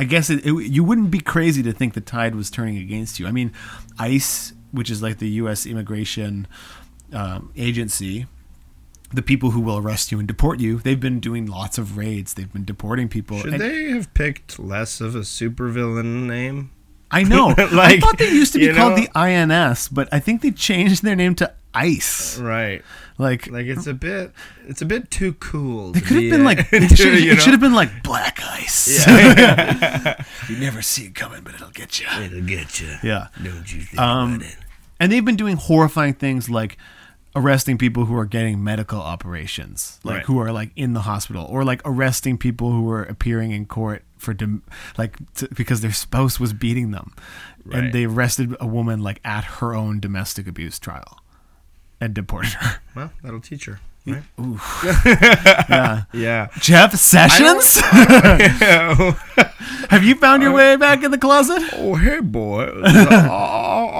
[0.00, 3.18] I guess it, it, you wouldn't be crazy to think the tide was turning against
[3.18, 3.26] you.
[3.26, 3.52] I mean,
[3.98, 5.66] ICE, which is like the U.S.
[5.66, 6.46] immigration
[7.12, 8.26] um, agency,
[9.12, 12.34] the people who will arrest you and deport you, they've been doing lots of raids.
[12.34, 13.40] They've been deporting people.
[13.40, 16.70] Should And they have picked less of a supervillain name?
[17.10, 17.54] I know.
[17.58, 19.04] I thought they used to be you called know?
[19.04, 22.38] the INS, but I think they changed their name to ICE.
[22.38, 22.82] Right.
[23.18, 24.32] Like, Like it's a bit
[24.66, 25.92] it's a bit too cool.
[25.92, 28.02] They to could have be, been like it should you it should have been like
[28.02, 29.04] black ice.
[29.06, 30.22] Yeah.
[30.48, 32.06] you never see it coming, but it'll get you.
[32.22, 32.94] It'll get you.
[33.02, 33.28] Yeah.
[33.42, 34.56] Don't you think Um, about it?
[35.00, 36.78] And they've been doing horrifying things like
[37.38, 40.24] arresting people who are getting medical operations, like Right.
[40.26, 44.02] who are like in the hospital, or like arresting people who are appearing in court
[44.18, 44.62] for dom-
[44.98, 45.16] like
[45.54, 47.12] because their spouse was beating them,
[47.64, 47.84] Right.
[47.84, 51.20] and they arrested a woman like at her own domestic abuse trial,
[52.00, 52.80] and deported her.
[52.94, 53.78] Well, that'll teach her.
[54.06, 54.22] Right?
[55.68, 56.48] yeah, Yeah.
[56.60, 57.78] Jeff Sessions,
[59.90, 61.62] have you found your way back in the closet?
[61.74, 62.70] Oh, hey, boy.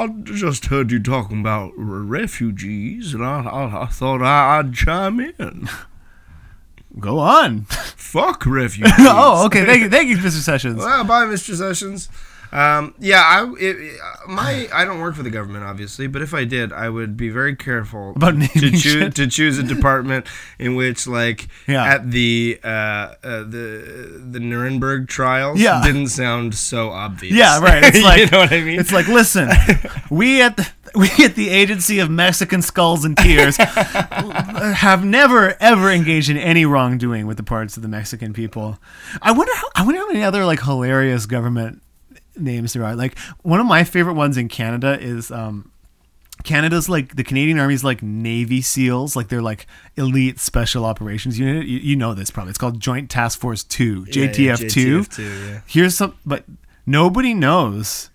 [0.04, 4.74] I, just heard you talking about r- refugees, and I, I, I thought I, I'd
[4.74, 5.68] chime in.
[6.98, 7.64] Go on.
[7.64, 8.92] Fuck refugees.
[8.98, 9.64] oh, okay.
[9.64, 10.40] Thank you, thank you, Mr.
[10.40, 10.78] Sessions.
[10.78, 11.54] Well, bye, Mr.
[11.54, 12.08] Sessions.
[12.52, 16.44] Um, yeah, I it, my I don't work for the government, obviously, but if I
[16.44, 20.26] did, I would be very careful About to choose to choose a department
[20.58, 21.84] in which, like, Yeah.
[21.84, 25.82] at the uh, uh, the the Nuremberg trials, Yeah.
[25.84, 27.34] didn't sound so obvious.
[27.34, 27.84] Yeah, right.
[27.94, 28.80] It's like you know what I mean.
[28.80, 29.48] It's like, listen,
[30.10, 35.90] we at the, we at the Agency of Mexican Skulls and Tears have never ever
[35.90, 38.78] engaged in any wrongdoing with the parts of the Mexican people.
[39.22, 41.82] I wonder how I wonder how many other like hilarious government
[42.40, 42.94] names there are.
[42.96, 45.70] Like one of my favorite ones in Canada is um
[46.44, 49.66] Canada's like the Canadian Army's like Navy SEALs, like they're like
[49.96, 51.66] elite special operations unit.
[51.66, 52.50] You, you know this probably.
[52.50, 55.00] It's called Joint Task Force Two, Yeah, yeah, JTF Two.
[55.00, 55.60] JTF2, yeah.
[55.66, 56.44] Here's some, but
[56.86, 58.10] nobody knows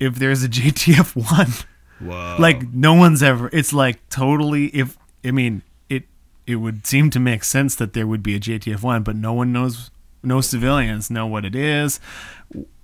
[0.00, 1.52] if there's a JTF One.
[2.00, 2.36] Whoa.
[2.38, 3.48] Like no one's ever.
[3.52, 4.66] It's like totally.
[4.68, 6.04] If I mean it,
[6.46, 9.32] it would seem to make sense that there would be a JTF One, but no
[9.32, 9.90] one knows.
[10.22, 11.98] No civilians know what it is,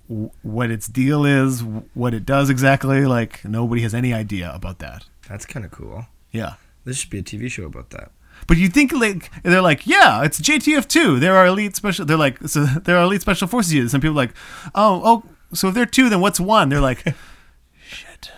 [0.07, 3.05] what its deal is, what it does exactly.
[3.05, 5.05] Like nobody has any idea about that.
[5.27, 6.05] that's kind of cool.
[6.31, 6.53] Yeah.
[6.85, 8.11] There should be a TV show about that.
[8.47, 11.19] But you think like they're like, yeah, it's JTF two.
[11.19, 12.05] There are elite special.
[12.05, 13.91] They're like, so they're elite special forces unit.
[13.91, 14.33] Some people are like,
[14.75, 16.69] oh, oh, so if they're two, then what's one?
[16.69, 17.03] They're like,
[17.89, 18.31] shit,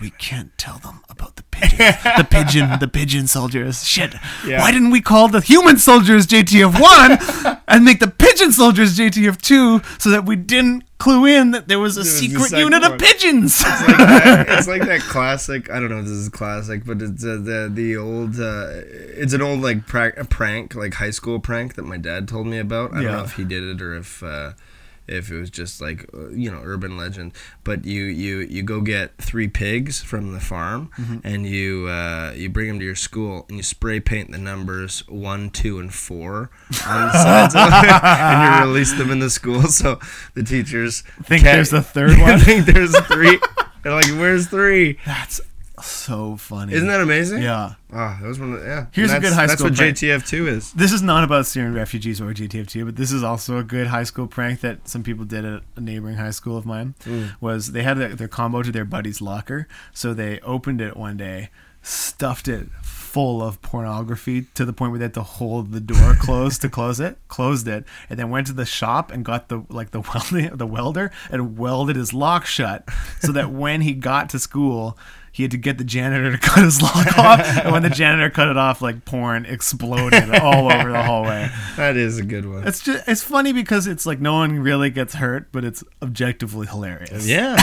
[0.00, 1.76] we can't tell them about the pigeon,
[2.16, 3.86] the pigeon, the pigeon soldiers.
[3.86, 4.14] Shit,
[4.46, 4.60] Yeah.
[4.60, 9.40] why didn't we call the human soldiers JTF one and make the pigeon soldiers JTF
[9.42, 12.92] two so that we didn't clue in that there was a was secret unit one.
[12.92, 13.60] of pigeons?
[13.60, 15.68] It's like that, it's like that classic.
[15.70, 18.38] I don't know if this is classic, but it's uh, the the old.
[18.38, 18.68] Uh,
[19.16, 22.58] it's an old like pra- prank, like high school prank that my dad told me
[22.58, 22.92] about.
[22.92, 24.22] I don't know if he did it or if.
[24.22, 24.52] Uh,
[25.08, 27.32] if it was just like uh, you know urban legend,
[27.64, 31.18] but you you you go get three pigs from the farm Mm-hmm.
[31.24, 35.06] and you uh, you bring them to your school and you spray paint the numbers
[35.08, 36.50] one, two, and four
[36.86, 37.60] on the sides, of
[38.04, 39.98] and you release them in the school so
[40.34, 42.30] the teachers Think there's a third one?
[42.30, 43.38] I think there's three.
[43.82, 44.98] They're like, "Where's three?
[45.06, 45.40] That's
[45.80, 46.72] so funny.
[46.74, 47.42] Isn't that amazing?
[47.42, 47.74] Yeah.
[47.92, 48.54] Ah, that was one.
[48.54, 48.86] Of, the, yeah.
[48.92, 49.96] Here's a good high That's what prank.
[49.96, 50.72] JTF two is.
[50.72, 53.88] This is not about Syrian refugees or JTF two, but this is also a good
[53.88, 56.94] high school prank that some people did at a neighboring high school of mine.
[57.40, 61.16] Was they had their, their combo to their buddy's locker, so they opened it one
[61.16, 61.50] day,
[61.82, 62.68] stuffed it
[63.10, 66.68] full of pornography to the point where they had to hold the door closed to
[66.68, 70.00] close it, closed it, and then went to the shop and got the like the
[70.14, 74.96] welding the welder and welded his lock shut so that when he got to school.
[75.32, 78.30] He had to get the janitor to cut his lock off, and when the janitor
[78.30, 81.48] cut it off, like porn exploded all over the hallway.
[81.76, 82.66] That is a good one.
[82.66, 86.66] It's just it's funny because it's like no one really gets hurt, but it's objectively
[86.66, 87.26] hilarious.
[87.26, 87.56] yeah.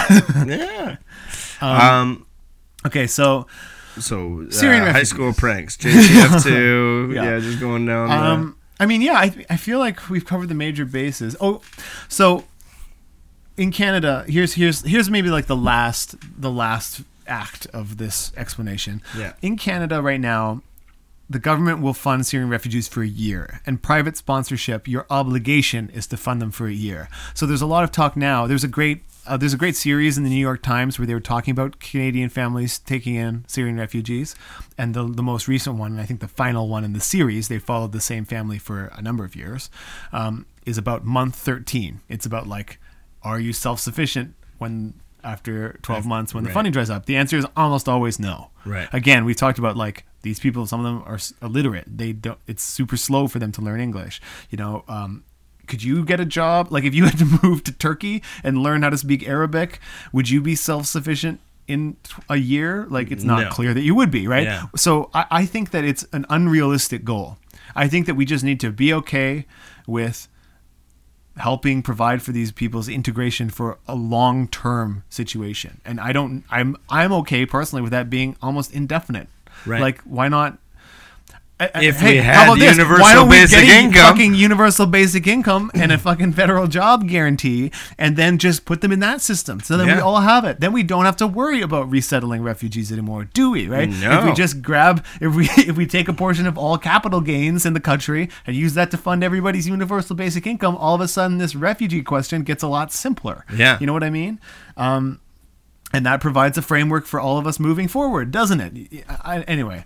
[0.46, 0.98] yeah.
[1.62, 2.26] Um.
[2.86, 3.48] Okay, so
[4.00, 5.10] So uh, Syrian high refugees.
[5.10, 5.78] school pranks.
[5.78, 7.12] JTF two.
[7.14, 7.24] Yeah.
[7.24, 7.40] yeah.
[7.40, 8.10] Just going down.
[8.12, 11.36] um, I mean, yeah, I I feel like we've covered the major bases.
[11.42, 11.62] Oh,
[12.08, 12.46] so
[13.58, 19.02] in Canada, here's here's here's maybe like the last the last act of this explanation.
[19.18, 19.34] Yeah.
[19.42, 20.62] In Canada right now,
[21.30, 26.08] the government will fund Syrian refugees for a year, and private sponsorship, your obligation is
[26.08, 27.10] to fund them for a year.
[27.34, 28.48] So there's a lot of talk now.
[28.48, 31.14] There's a great uh, there's a great series in the New York Times where they
[31.14, 34.36] were talking about Canadian families taking in Syrian refugees,
[34.78, 37.50] and the the most recent one, and I think the final one in the series,
[37.50, 39.70] they followed the same family for a number of years,
[40.14, 42.00] um, is about month 13.
[42.08, 42.80] It's about like,
[43.22, 44.94] are you self sufficient when
[45.28, 46.54] after 12 months when the Right.
[46.54, 47.06] funding dries up?
[47.06, 48.50] The answer is almost always no.
[48.66, 48.88] Right.
[48.94, 50.66] Again, we've talked about like these people.
[50.66, 51.86] Some of them are illiterate.
[51.98, 52.40] They don't.
[52.48, 54.22] It's super slow for them to learn English.
[54.50, 54.84] You know.
[54.88, 55.24] Um,
[55.68, 56.72] could you get a job?
[56.72, 59.80] Like if you had to move to Turkey and learn how to speak Arabic,
[60.14, 61.98] would you be self-sufficient in
[62.30, 62.86] a year?
[62.90, 63.50] Like it's not No.
[63.50, 64.46] clear that you would be, right?
[64.46, 64.68] Yeah.
[64.78, 67.38] So I, I think that it's an unrealistic goal.
[67.76, 69.46] I think that we just need to be okay
[69.86, 70.30] with
[71.38, 75.82] helping provide for these people's integration for a long-term situation.
[75.86, 79.28] And I don't I'm I'm okay personally with that being almost indefinite.
[79.66, 79.82] Right.
[79.82, 80.58] Like why not
[81.60, 84.02] If hey, we how had universal Why don't we basic get a income?
[84.12, 88.92] fucking universal basic income and a fucking federal job guarantee, and then just put them
[88.92, 90.60] in that system, so then we all have it.
[90.60, 93.68] Then we don't have to worry about resettling refugees anymore, do we?
[93.68, 93.90] Right?
[93.90, 94.20] No.
[94.20, 97.66] If we just grab, if we if we take a portion of all capital gains
[97.66, 101.08] in the country and use that to fund everybody's universal basic income, all of a
[101.08, 103.46] sudden this refugee question gets a lot simpler.
[103.52, 103.80] Yeah.
[103.80, 104.40] You know what I mean?
[104.76, 105.22] Um,
[105.94, 109.06] and that provides a framework for all of us moving forward, doesn't it?
[109.10, 109.86] I, anyway,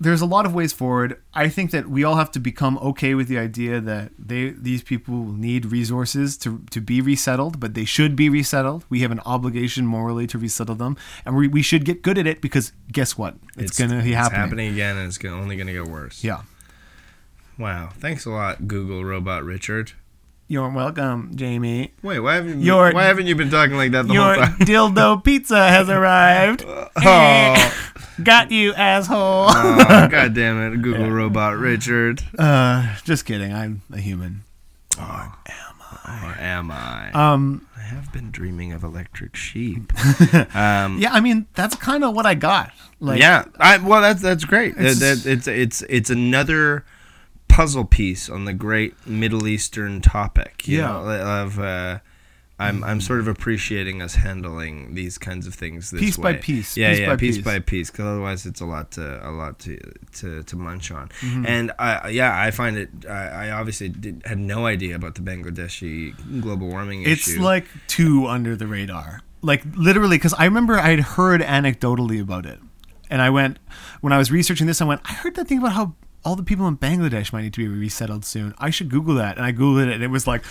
[0.00, 1.20] there's a lot of ways forward.
[1.34, 4.82] I think that we all have to become okay with the idea that they these
[4.82, 8.84] people need resources to to be resettled, but they should be resettled.
[8.88, 12.26] We have an obligation morally to resettle them, and we, we should get good at
[12.26, 13.36] it because guess what?
[13.56, 14.40] It's, gonna be it's happening.
[14.40, 16.22] happening again, and it's only gonna get worse.
[16.22, 16.42] Yeah.
[17.58, 17.90] Wow.
[17.98, 19.92] Thanks a lot, Google robot Richard.
[20.50, 21.92] You're welcome, Jamie.
[22.02, 24.56] Wait, why haven't you, Your- why haven't you been talking like that the whole time?
[24.60, 26.64] Your dildo pizza has arrived.
[26.66, 27.74] Oh,
[28.22, 29.46] Got you, asshole.
[29.50, 32.22] oh God damn it, Google robot Richard.
[32.38, 33.52] Uh, just kidding.
[33.52, 34.42] I'm a human.
[34.98, 35.34] Or
[36.40, 37.10] am I?
[37.12, 39.92] Um, I have been dreaming of electric sheep.
[40.56, 42.72] um, yeah, I mean that's kind of what I got.
[43.00, 44.72] Like, yeah, I, well, that's that's great.
[44.78, 46.84] It's- It's, it's it's it's another
[47.48, 50.66] puzzle piece on the great Middle Eastern topic.
[50.68, 50.86] You Yeah.
[50.88, 51.98] know, of uh,
[52.60, 56.76] I'm I'm sort of appreciating us handling these kinds of things this Piece by piece,
[56.76, 57.44] Yeah, piece yeah, by piece piece.
[57.44, 57.90] by piece.
[57.90, 59.78] Because otherwise, it's a lot to a lot to
[60.14, 61.08] to, to munch on.
[61.20, 61.46] Mm-hmm.
[61.46, 62.90] And I yeah, I find it.
[63.08, 67.30] I, I obviously did, had no idea about the Bangladeshi global warming it's issue.
[67.36, 69.22] It's like too under the radar.
[69.40, 72.58] Like literally, because I remember I'd heard anecdotally about it,
[73.08, 73.60] and I went
[74.00, 74.82] when I was researching this.
[74.82, 75.94] I went, I heard that thing about how
[76.24, 78.54] all the people in Bangladesh might need to be resettled soon.
[78.58, 80.44] I should Google that, and I googled it, and it was like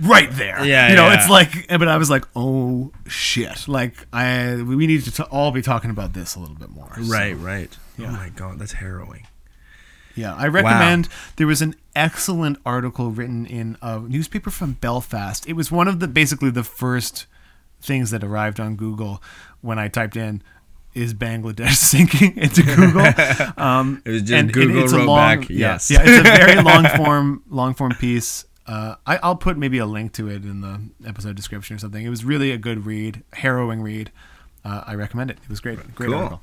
[0.00, 0.64] right there.
[0.64, 1.14] Yeah, you know, yeah.
[1.14, 3.68] it's like, but I was like, oh shit!
[3.68, 6.92] Like I, we need to t- all be talking about this a little bit more.
[6.94, 7.76] So, right, right.
[7.98, 8.08] Oh yeah.
[8.08, 9.26] Oh my god, that's harrowing.
[10.14, 11.08] Yeah, I recommend.
[11.36, 15.48] There was an excellent article written in a newspaper from Belfast.
[15.48, 17.26] It was one of the basically the first
[17.80, 19.22] things that arrived on Google
[19.60, 20.42] when I typed in
[20.94, 23.06] "Is Bangladesh sinking?" into Google.
[23.56, 25.90] Um, It was just and it- Google it's a long, back, yeah, yes.
[25.90, 28.44] Yeah, it's a very long form, long form piece.
[28.66, 32.04] Uh, I, I'll put maybe a link to it in the episode description or something.
[32.04, 34.10] It was really a good read, harrowing read.
[34.64, 35.38] Uh, I recommend it.
[35.42, 36.14] It was great, great Cool.
[36.18, 36.42] article.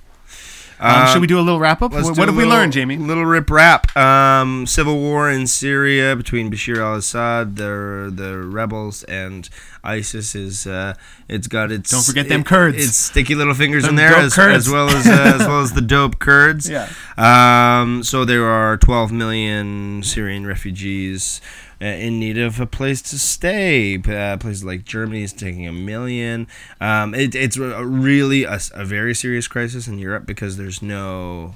[0.79, 1.91] Um, should we do a little wrap up?
[1.91, 2.97] What, do what a have we learned, Jamie?
[2.97, 3.95] Little rip rap.
[3.97, 9.49] Um, civil war in Syria between Bashir al-Assad, the the rebels, and
[9.83, 10.93] ISIS is uh,
[11.27, 12.77] it's got its Don't forget them it- Kurds.
[12.77, 15.73] Its sticky little fingers Them in there, as, as well as uh, as well as
[15.73, 16.69] the dope Kurds.
[16.69, 16.87] Yeah.
[17.17, 21.41] Um, so there are 12 million Syrian refugees.
[21.81, 25.71] Uh, in need of a place to stay, uh, places like Germany is taking a
[25.71, 26.45] million.
[26.81, 31.55] Um, it, it's a- really a very serious crisis in Europe because there's no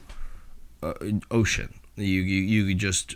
[0.81, 0.93] uh,
[1.29, 1.73] ocean.
[1.97, 3.15] You, you you just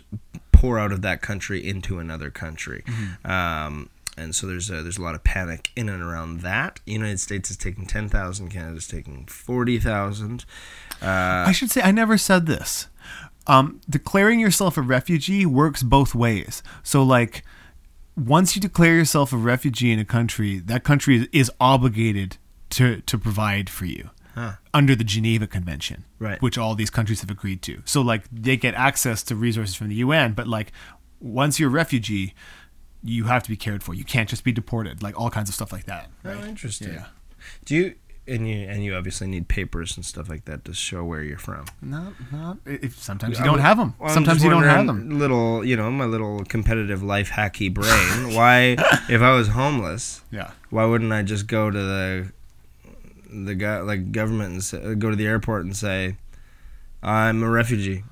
[0.52, 2.84] pour out of that country into another country,
[3.24, 6.80] um, and so there's a, there's a lot of panic in and around that.
[6.84, 10.44] United States is taking ten thousand, Canada's taking forty thousand.
[11.00, 12.86] Uh, I should say I never said this.
[13.48, 16.62] Um, declaring yourself a refugee works both ways.
[16.82, 17.42] So, like,
[18.16, 22.36] once you declare yourself a refugee in a country, that country is, obligated
[22.70, 24.56] to to provide for you Huh.
[24.74, 26.40] under the Geneva Convention, Right.
[26.42, 27.82] Which all these countries have agreed to.
[27.86, 30.70] So, like, they get access to resources from the UN, but like,
[31.20, 32.34] once you're a refugee,
[33.02, 33.94] you have to be cared for.
[33.94, 35.02] You can't just be deported.
[35.02, 36.10] Like all kinds of stuff like that.
[36.24, 36.92] Oh, interesting.
[36.92, 37.06] Yeah.
[37.64, 37.94] Do you
[38.28, 41.38] and you and you obviously need papers and stuff like that to show where you're
[41.38, 41.64] from.
[41.82, 42.58] Not, not.
[42.66, 43.94] If sometimes you don't have them.
[43.98, 45.18] well, sometimes you don't have them.
[45.18, 48.34] Little, you know, my little competitive life hacky brain.
[48.36, 48.76] why,
[49.08, 50.50] if I was homeless, Yeah.
[50.70, 52.32] why wouldn't I just go to the
[53.30, 56.16] the guy like government and say, go to the airport and say,
[57.02, 58.04] I'm a refugee.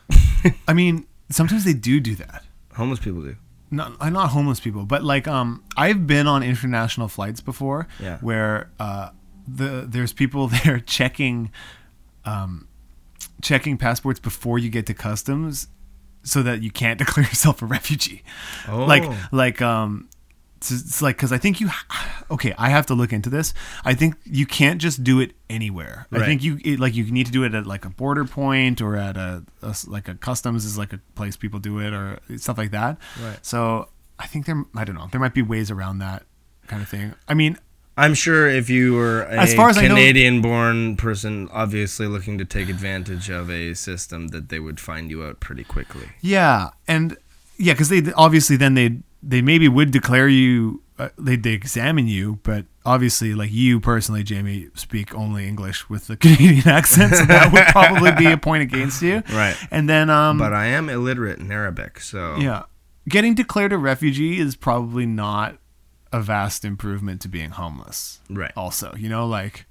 [0.68, 2.44] I mean, sometimes they do do that.
[2.74, 3.36] Homeless people do.
[3.70, 8.18] Not, not homeless people, but like um, I've been on international flights before, Yeah.
[8.18, 9.10] where uh,
[9.46, 11.50] the there's people there checking,
[12.24, 12.68] um,
[13.40, 15.68] checking passports before you get to customs,
[16.22, 18.22] so that you can't declare yourself a refugee.
[18.68, 18.84] Oh.
[18.84, 20.08] Like like um,
[20.70, 21.70] it's, like because I think you,
[22.30, 23.52] okay, I have to look into this.
[23.84, 26.06] I think you can't just do it anywhere.
[26.12, 28.80] I think you it, like you need to do it at like a border point
[28.80, 32.20] or at a, a like a customs is like a place people do it or
[32.36, 32.98] stuff like that.
[33.20, 33.38] Right.
[33.42, 33.88] So
[34.18, 36.24] I think there, I don't know, there might be ways around that
[36.68, 37.14] kind of thing.
[37.26, 37.58] I mean,
[37.96, 42.38] I'm sure if you were a As far as I know- Canadian-born person, obviously looking
[42.38, 46.08] to take advantage of a system, that they would find you out pretty quickly.
[46.20, 47.16] yeah, and
[47.58, 52.06] yeah, because they obviously then they they maybe would declare you uh, they they examine
[52.08, 57.24] you, but obviously like you personally, Jamie, speak only English with the Canadian accent, so
[57.26, 59.56] that would probably be a point against you, Right.
[59.70, 62.62] And then um, But I am illiterate in Arabic, so yeah,
[63.08, 65.58] getting declared a refugee is probably not
[66.12, 68.20] a vast improvement to being homeless.
[68.28, 68.52] Right.
[68.56, 69.66] Also, you know, like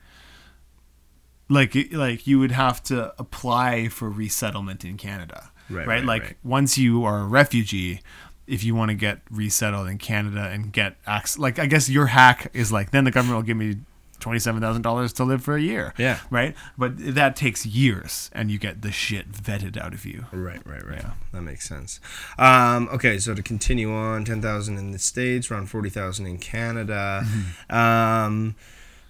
[1.49, 5.51] like like you would have to apply for resettlement in Canada.
[5.69, 5.87] Right, Right.
[5.87, 6.37] right, like right.
[6.43, 8.01] once you are a refugee,
[8.47, 12.07] if you want to get resettled in Canada and get access, like I guess your
[12.07, 13.77] hack is like then the government will give me
[14.21, 15.93] twenty-seven thousand dollars to live for a year.
[15.97, 16.19] Yeah.
[16.29, 16.55] Right.
[16.77, 20.25] But that takes years, and you get the shit vetted out of you.
[20.31, 21.01] Right, right, right.
[21.01, 21.11] Yeah.
[21.33, 21.99] That makes sense.
[22.37, 26.37] Um, okay, so to continue on, ten thousand in the states, around forty thousand in
[26.37, 27.23] Canada.
[27.25, 27.75] Mm-hmm.
[27.75, 28.55] Um,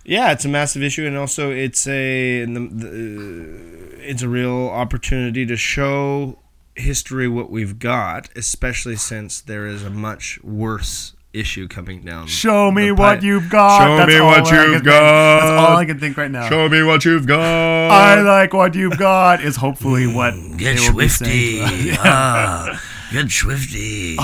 [0.04, 5.46] yeah, it's a massive issue, and also it's a the, the, it's a real opportunity
[5.46, 6.40] to show
[6.76, 12.28] history what we've got, especially since there is a much worse issue coming down.
[12.28, 13.80] Show me what you've got.
[13.80, 14.84] Show That's me what you've think.
[14.86, 15.78] That's all.
[15.78, 16.50] I can think right now.
[16.50, 17.40] Show me what you've got.
[17.40, 21.94] I like what you've got is hopefully what Get they will be saying Schwifty.
[21.96, 22.82] to ah,
[23.14, 24.18] get Schwifty.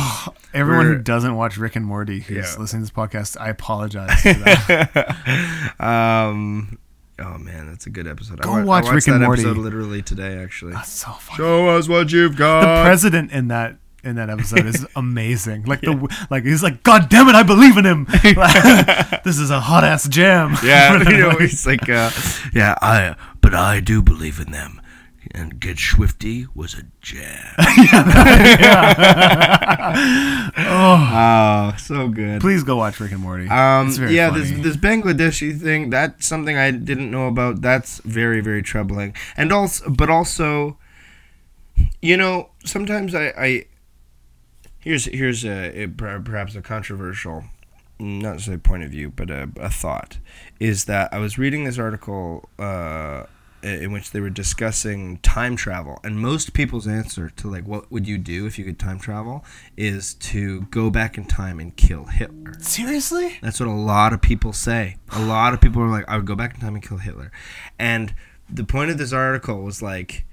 [0.54, 2.60] Everyone who We're- doesn't watch Rick and Morty who's Yeah.
[2.62, 5.76] listening to this podcast, I apologize for that.
[5.80, 6.78] Um.
[7.20, 8.42] Oh man, that's a good episode.
[8.42, 9.42] Go I, watch I watched Rick and Morty.
[9.42, 10.74] episode literally today, actually.
[10.74, 11.38] That's so funny.
[11.38, 12.62] Show us what you've got.
[12.62, 15.64] The president in that in that episode is amazing.
[15.64, 18.06] Like the like he's like, God damn it, I believe in him.
[19.24, 20.56] this is a hot ass jam.
[20.64, 22.12] yeah, you know, he's like, uh,
[22.54, 24.82] yeah, I, but I do believe in them.
[25.32, 27.54] And Get Schwifty was a jam.
[30.58, 32.40] oh, so good.
[32.40, 33.44] Please go watch Rick and Morty.
[33.50, 34.42] Um, yeah, funny.
[34.42, 35.90] this this Bangladeshi thing.
[35.90, 37.62] That's something I didn't know about.
[37.62, 39.16] That's very very troubling.
[39.36, 40.78] And also, but also,
[42.02, 43.66] you know, sometimes I, I
[44.88, 47.44] here's here's a, a perhaps a controversial,
[48.00, 50.18] not necessarily point of view, but a, a thought
[50.60, 52.50] is that I was reading this article.
[52.58, 53.26] Uh,
[53.64, 58.08] in which they were discussing time travel and most people's answer to like what would
[58.08, 59.44] you do if you could time travel
[59.76, 62.54] is to go back in time and kill Hitler.
[62.60, 63.40] Seriously?
[63.42, 64.98] That's what a lot of people say.
[65.10, 67.32] A lot of people are like, I would go back in time and kill Hitler.
[67.80, 68.14] And
[68.48, 70.26] the point of this article was like,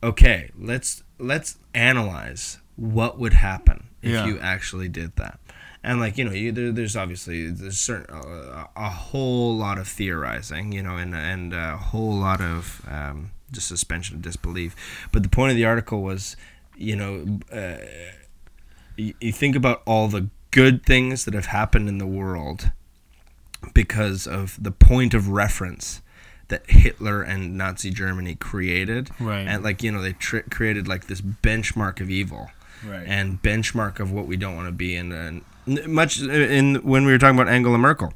[0.00, 4.26] okay, let's let's analyze what would happen if Yeah.
[4.26, 5.38] you actually did that.
[5.84, 9.86] And like you know, you, there, there's obviously there's certain uh, a whole lot of
[9.86, 14.74] theorizing, you know, and and a whole lot of um, just suspension of disbelief.
[15.12, 16.36] But the point of the article was,
[16.76, 17.76] you know, uh,
[18.96, 22.72] you, you think about all the good things that have happened in the world
[23.74, 26.00] because of the point of reference
[26.48, 29.10] that Hitler and Nazi Germany created.
[29.20, 29.46] Right.
[29.46, 32.50] And like, you know, they tr- created like this benchmark of evil.
[32.86, 33.06] Right.
[33.06, 35.12] And benchmark of what we don't want to be in.
[35.12, 35.42] And
[35.86, 38.14] much in when we were talking about Angela Merkel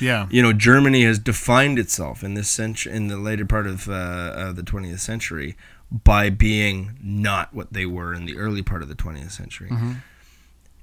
[0.00, 0.26] Yeah.
[0.30, 4.32] you know, Germany has defined itself in this century, in the later part of, uh,
[4.36, 5.56] of the 20th century,
[5.90, 9.70] by being not what they were in the early part of the 20th century.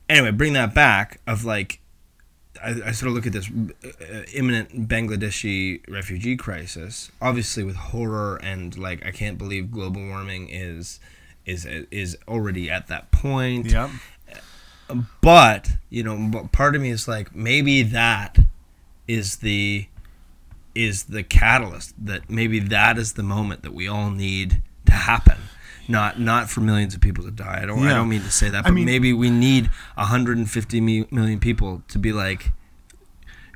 [0.10, 1.80] Anyway, bring that back of like,
[2.64, 8.38] I, I sort of look at this uh, imminent Bangladeshi refugee crisis, obviously with horror
[8.42, 11.00] and like I can't believe global warming is
[11.48, 13.72] is is already at that point.
[13.72, 13.90] Yep.
[15.22, 18.38] but you know part of me is like maybe that
[19.08, 19.88] is the
[20.76, 25.38] is the catalyst that maybe that is the moment that we all need to happen.
[25.88, 27.62] Not not for millions of people to die.
[27.64, 30.82] I don't i don't mean to say that I but mean- maybe we need 150
[30.82, 32.52] mi- people to be like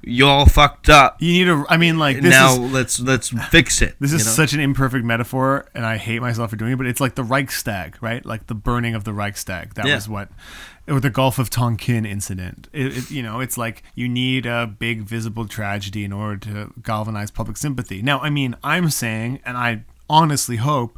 [0.04, 1.64] you all fucked up You need a.
[1.70, 4.32] I mean, like this now is let's let's fix it this is you know?
[4.32, 6.78] such an imperfect metaphor, and I hate myself for doing it.
[6.78, 8.26] But it's like the Reichstag, right?
[8.26, 9.76] Like the burning of the Reichstag.
[9.76, 9.96] That Yeah.
[9.96, 10.30] was what,
[10.88, 12.68] or the Gulf of Tonkin incident.
[12.74, 16.74] It, it, you know, it's like you need a big visible tragedy in order to
[16.82, 18.02] galvanize public sympathy.
[18.02, 20.98] Now, I mean, I'm saying, and I honestly hope.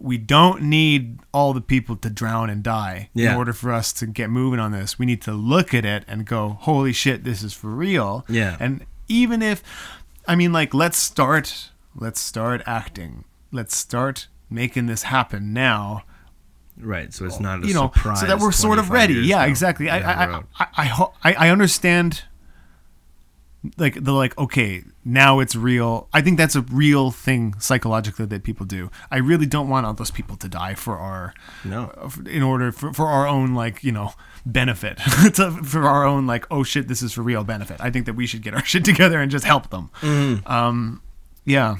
[0.00, 3.32] We don't need all the people to drown and die Yeah.
[3.32, 4.98] in order for us to get moving on this.
[4.98, 8.56] We need to look at it and go, "Holy shit, this is for real." Yeah.
[8.60, 9.62] And even if
[10.28, 13.24] I mean like let's start let's start acting.
[13.50, 16.04] Let's start making this happen now.
[16.80, 19.14] right so it's oh, not a you know, surprise so that we're sort of ready.
[19.14, 19.90] Yeah, exactly.
[19.90, 20.42] I I.
[20.60, 22.22] I I I I understand
[23.76, 26.06] like the like okay, now it's real.
[26.12, 28.90] I think that's a real thing psychologically that people do.
[29.10, 31.32] I really don't want all those people to die for our
[31.64, 31.90] no
[32.26, 34.12] in order for, for our own like you know
[34.44, 34.98] benefit
[35.34, 38.14] to, for our own like oh shit this is for real benefit i think that
[38.14, 40.46] we should get our shit together and just help them Mm-hmm.
[40.50, 41.02] um
[41.44, 41.76] yeah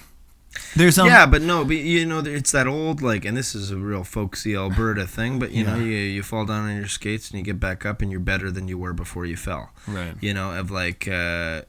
[0.74, 3.70] There's um, yeah, but no, but you know, it's that old like, and this is
[3.70, 5.38] a real folksy Alberta thing.
[5.38, 8.00] But you know, you you fall down on your skates and you get back up,
[8.02, 9.70] and you're better than you were before you fell.
[9.86, 10.14] Right.
[10.20, 11.62] You know, of like, uh,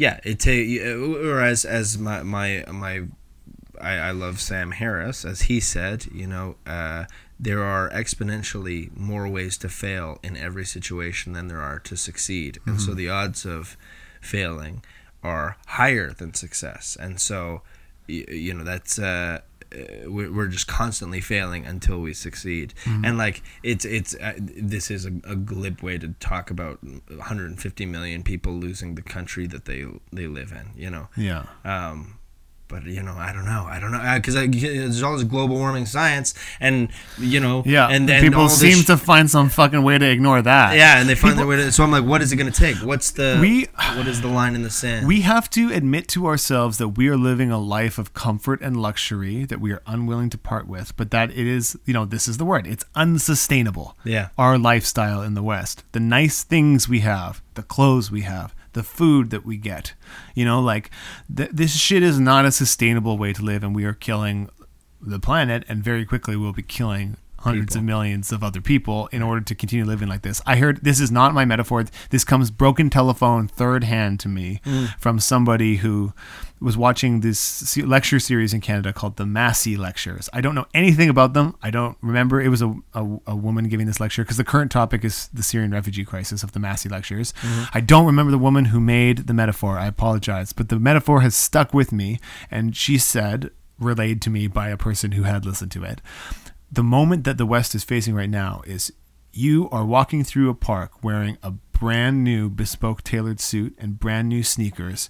[0.00, 3.02] yeah, it take or as as my my my,
[3.78, 6.06] I, I love Sam Harris as he said.
[6.10, 7.04] You know, uh,
[7.38, 12.58] there are exponentially more ways to fail in every situation than there are to succeed,
[12.64, 13.76] and so the odds of
[14.22, 14.82] failing
[15.22, 17.60] are higher than success, and so
[18.08, 18.98] y- you know that's.
[18.98, 19.40] Uh, uh,
[20.06, 25.06] we're we're just constantly failing until we succeed, and like it's it's uh, this is
[25.06, 29.84] a, a glib way to talk about 150 million people losing the country that they
[30.12, 30.80] they live in.
[30.80, 31.46] You know, yeah.
[31.64, 32.18] um,
[32.70, 33.66] but you know, I don't know.
[33.68, 37.88] I don't know uh, because there's all this global warming science, and you know, Yeah,
[37.88, 40.76] and then people seem sh- to find some fucking way to ignore that.
[40.76, 41.72] yeah, and they find People- their way to.
[41.72, 42.76] So I'm like, what is it going to take?
[42.76, 43.66] What's the We-
[43.96, 45.06] what is the line in the sand?
[45.06, 48.76] We have to admit to ourselves that we are living a life of comfort and
[48.80, 52.28] luxury that we are unwilling to part with, but that it is, you know, this
[52.28, 52.66] is the word.
[52.66, 53.96] It's unsustainable.
[54.04, 54.28] Yeah.
[54.38, 55.84] Our lifestyle in the West.
[55.92, 59.94] The nice things we have, the clothes we have, the food that we get.
[60.34, 60.90] You know, like
[61.34, 64.48] th- this shit is not a sustainable way to live and we are killing
[65.00, 69.22] the planet and very quickly we'll be killing hundreds of millions of other people in
[69.22, 70.42] order to continue living like this.
[70.46, 71.84] I heard this is not my metaphor.
[72.10, 74.88] This comes broken telephone third hand to me mm.
[74.98, 76.12] from somebody who
[76.60, 80.28] was watching this lecture series in Canada called the Massey Lectures.
[80.32, 81.56] I don't know anything about them.
[81.62, 82.40] I don't remember.
[82.40, 85.42] It was a, a, a woman giving this lecture because the current topic is the
[85.42, 87.32] Syrian refugee crisis of the Massey Lectures.
[87.40, 87.64] Mm-hmm.
[87.72, 89.78] I don't remember the woman who made the metaphor.
[89.78, 90.52] I apologize.
[90.52, 92.18] But the metaphor has stuck with me.
[92.50, 96.02] And she said, relayed to me by a person who had listened to it,
[96.70, 98.92] the moment that the West is facing right now is
[99.32, 104.28] you are walking through a park wearing a brand new bespoke tailored suit and brand
[104.28, 105.08] new sneakers,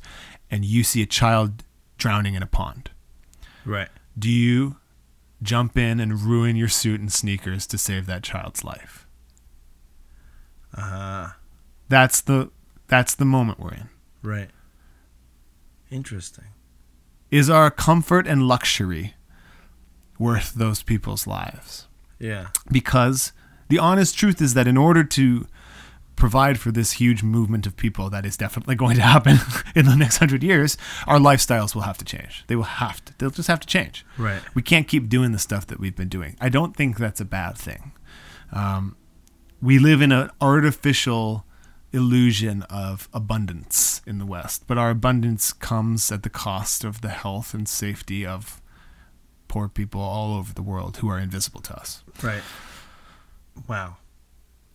[0.51, 1.64] and you see a child
[1.98, 2.90] drowning in a pond.
[3.64, 3.88] right.
[4.18, 4.76] Do you
[5.42, 9.07] jump in and ruin your suit and sneakers to save that child's life?
[10.76, 11.30] Uh,
[11.88, 12.51] That's the
[12.88, 13.88] that's the moment we're in.
[14.22, 14.51] right.
[15.90, 16.44] Interesting.
[17.30, 19.14] Is our comfort and luxury
[20.18, 21.86] worth those people's lives?
[22.18, 22.48] Yeah.
[22.70, 23.32] because
[23.68, 25.46] the honest truth is that in order to
[26.20, 29.38] provide for this huge movement of people that is definitely going to happen
[29.74, 32.44] in the next hundred years, our lifestyles will have to change.
[32.46, 33.14] They will have to.
[33.18, 34.04] They'll just have to change.
[34.18, 34.42] Right.
[34.54, 36.36] We can't keep doing the stuff that we've been doing.
[36.40, 37.92] I don't think that's a bad thing.
[38.52, 38.96] Um,
[39.60, 41.44] we live in an artificial
[41.92, 47.08] illusion of abundance in the West, but our abundance comes at the cost of the
[47.08, 48.60] health and safety of
[49.48, 52.04] poor people all over the world who are invisible to us.
[52.22, 52.42] Right.
[53.66, 53.96] Wow.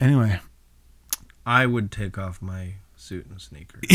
[0.01, 0.39] Anyway,
[1.45, 3.83] I would take off my suit and sneakers.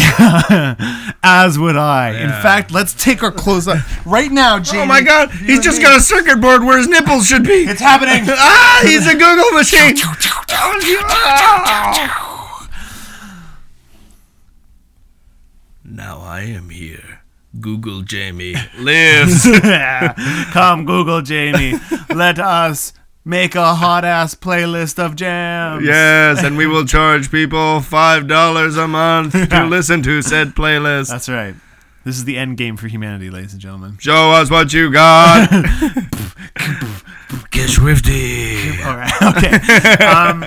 [1.22, 2.10] as would I.
[2.22, 4.82] In fact, let's take our clothes off right now, Jamie.
[4.82, 5.32] Oh my God!
[5.32, 5.84] He's just me.
[5.84, 7.64] got a circuit board where his nipples should be.
[7.64, 8.22] It's happening.
[8.28, 8.82] ah!
[8.84, 9.96] He's a Google machine.
[11.12, 12.68] Ah.
[15.84, 17.22] Now I am here.
[17.58, 19.42] Google Jamie lives.
[20.52, 21.80] Come, Google Jamie.
[22.14, 22.92] Let us
[23.24, 25.84] make a hot ass playlist of jams.
[25.84, 31.08] yes, and we will charge people five dollars a month to listen to said playlist.
[31.08, 31.54] That's right.
[32.04, 33.98] This is the end game for humanity, ladies and gentlemen.
[34.00, 35.50] Show us what you got.
[37.50, 38.84] Get schwifty.
[38.84, 39.12] All right.
[39.36, 40.04] Okay.
[40.04, 40.44] Um,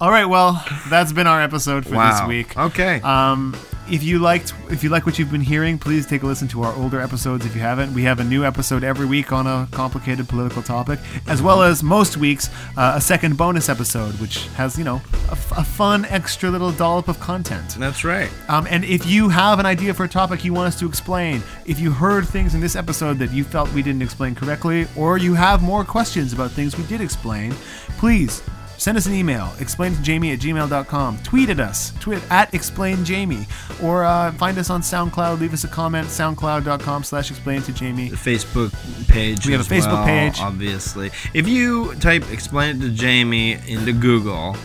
[0.00, 0.26] all right.
[0.26, 2.56] Well, that's been our episode for this week.
[2.56, 3.00] Okay.
[3.00, 3.56] Um,
[3.90, 6.62] if you liked, if you like what you've been hearing, please take a listen to
[6.62, 7.44] our older episodes.
[7.44, 11.00] If you haven't, we have a new episode every week on a complicated political topic,
[11.26, 15.32] as well as most weeks uh, a second bonus episode, which has you know a,
[15.32, 17.76] f- a fun extra little dollop of content.
[17.78, 18.30] That's right.
[18.48, 21.42] Um, and if you have an idea for a topic you want us to explain,
[21.66, 25.18] if you heard things in this episode that you felt we didn't explain correctly, or
[25.18, 27.52] you have more questions about things we did explain,
[27.98, 28.42] please
[28.80, 33.04] send us an email, explain to jamie at gmail.com, tweet at us, tweet at explain
[33.04, 33.46] jamie,
[33.82, 38.08] or uh, find us on SoundCloud, leave us a comment, soundcloud.com slash explain to jamie.
[38.08, 38.72] The Facebook
[39.06, 39.46] page.
[39.46, 40.40] We have a Facebook well, page.
[40.40, 41.10] obviously.
[41.34, 44.56] If you type "explain it to Jamie" into Google,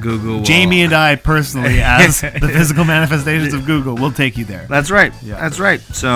[0.00, 0.38] Google.
[0.38, 4.66] Will, Jamie and I personally, as the physical manifestations of Google, will take you there.
[4.68, 5.12] That's right.
[5.22, 5.40] Yeah.
[5.40, 5.80] That's right.
[5.80, 6.08] So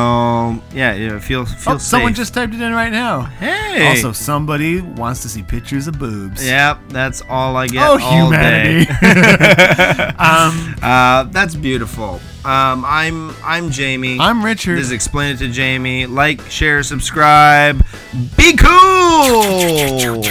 [0.73, 3.23] yeah, yeah feel feel Oh, someone just typed it in right now.
[3.23, 3.89] hey.
[3.89, 6.45] Also, somebody wants to see pictures of boobs.
[6.47, 8.85] Yep, that's all I get Oh, all humanity.
[8.85, 8.93] day.
[10.19, 12.21] um, Uh, that's beautiful.
[12.45, 14.19] Um, I'm I'm Jamie.
[14.21, 14.77] I'm Richard.
[14.79, 16.07] This is Explain It to Jamie.
[16.07, 17.85] Like, share, subscribe.
[18.37, 20.23] Be cool.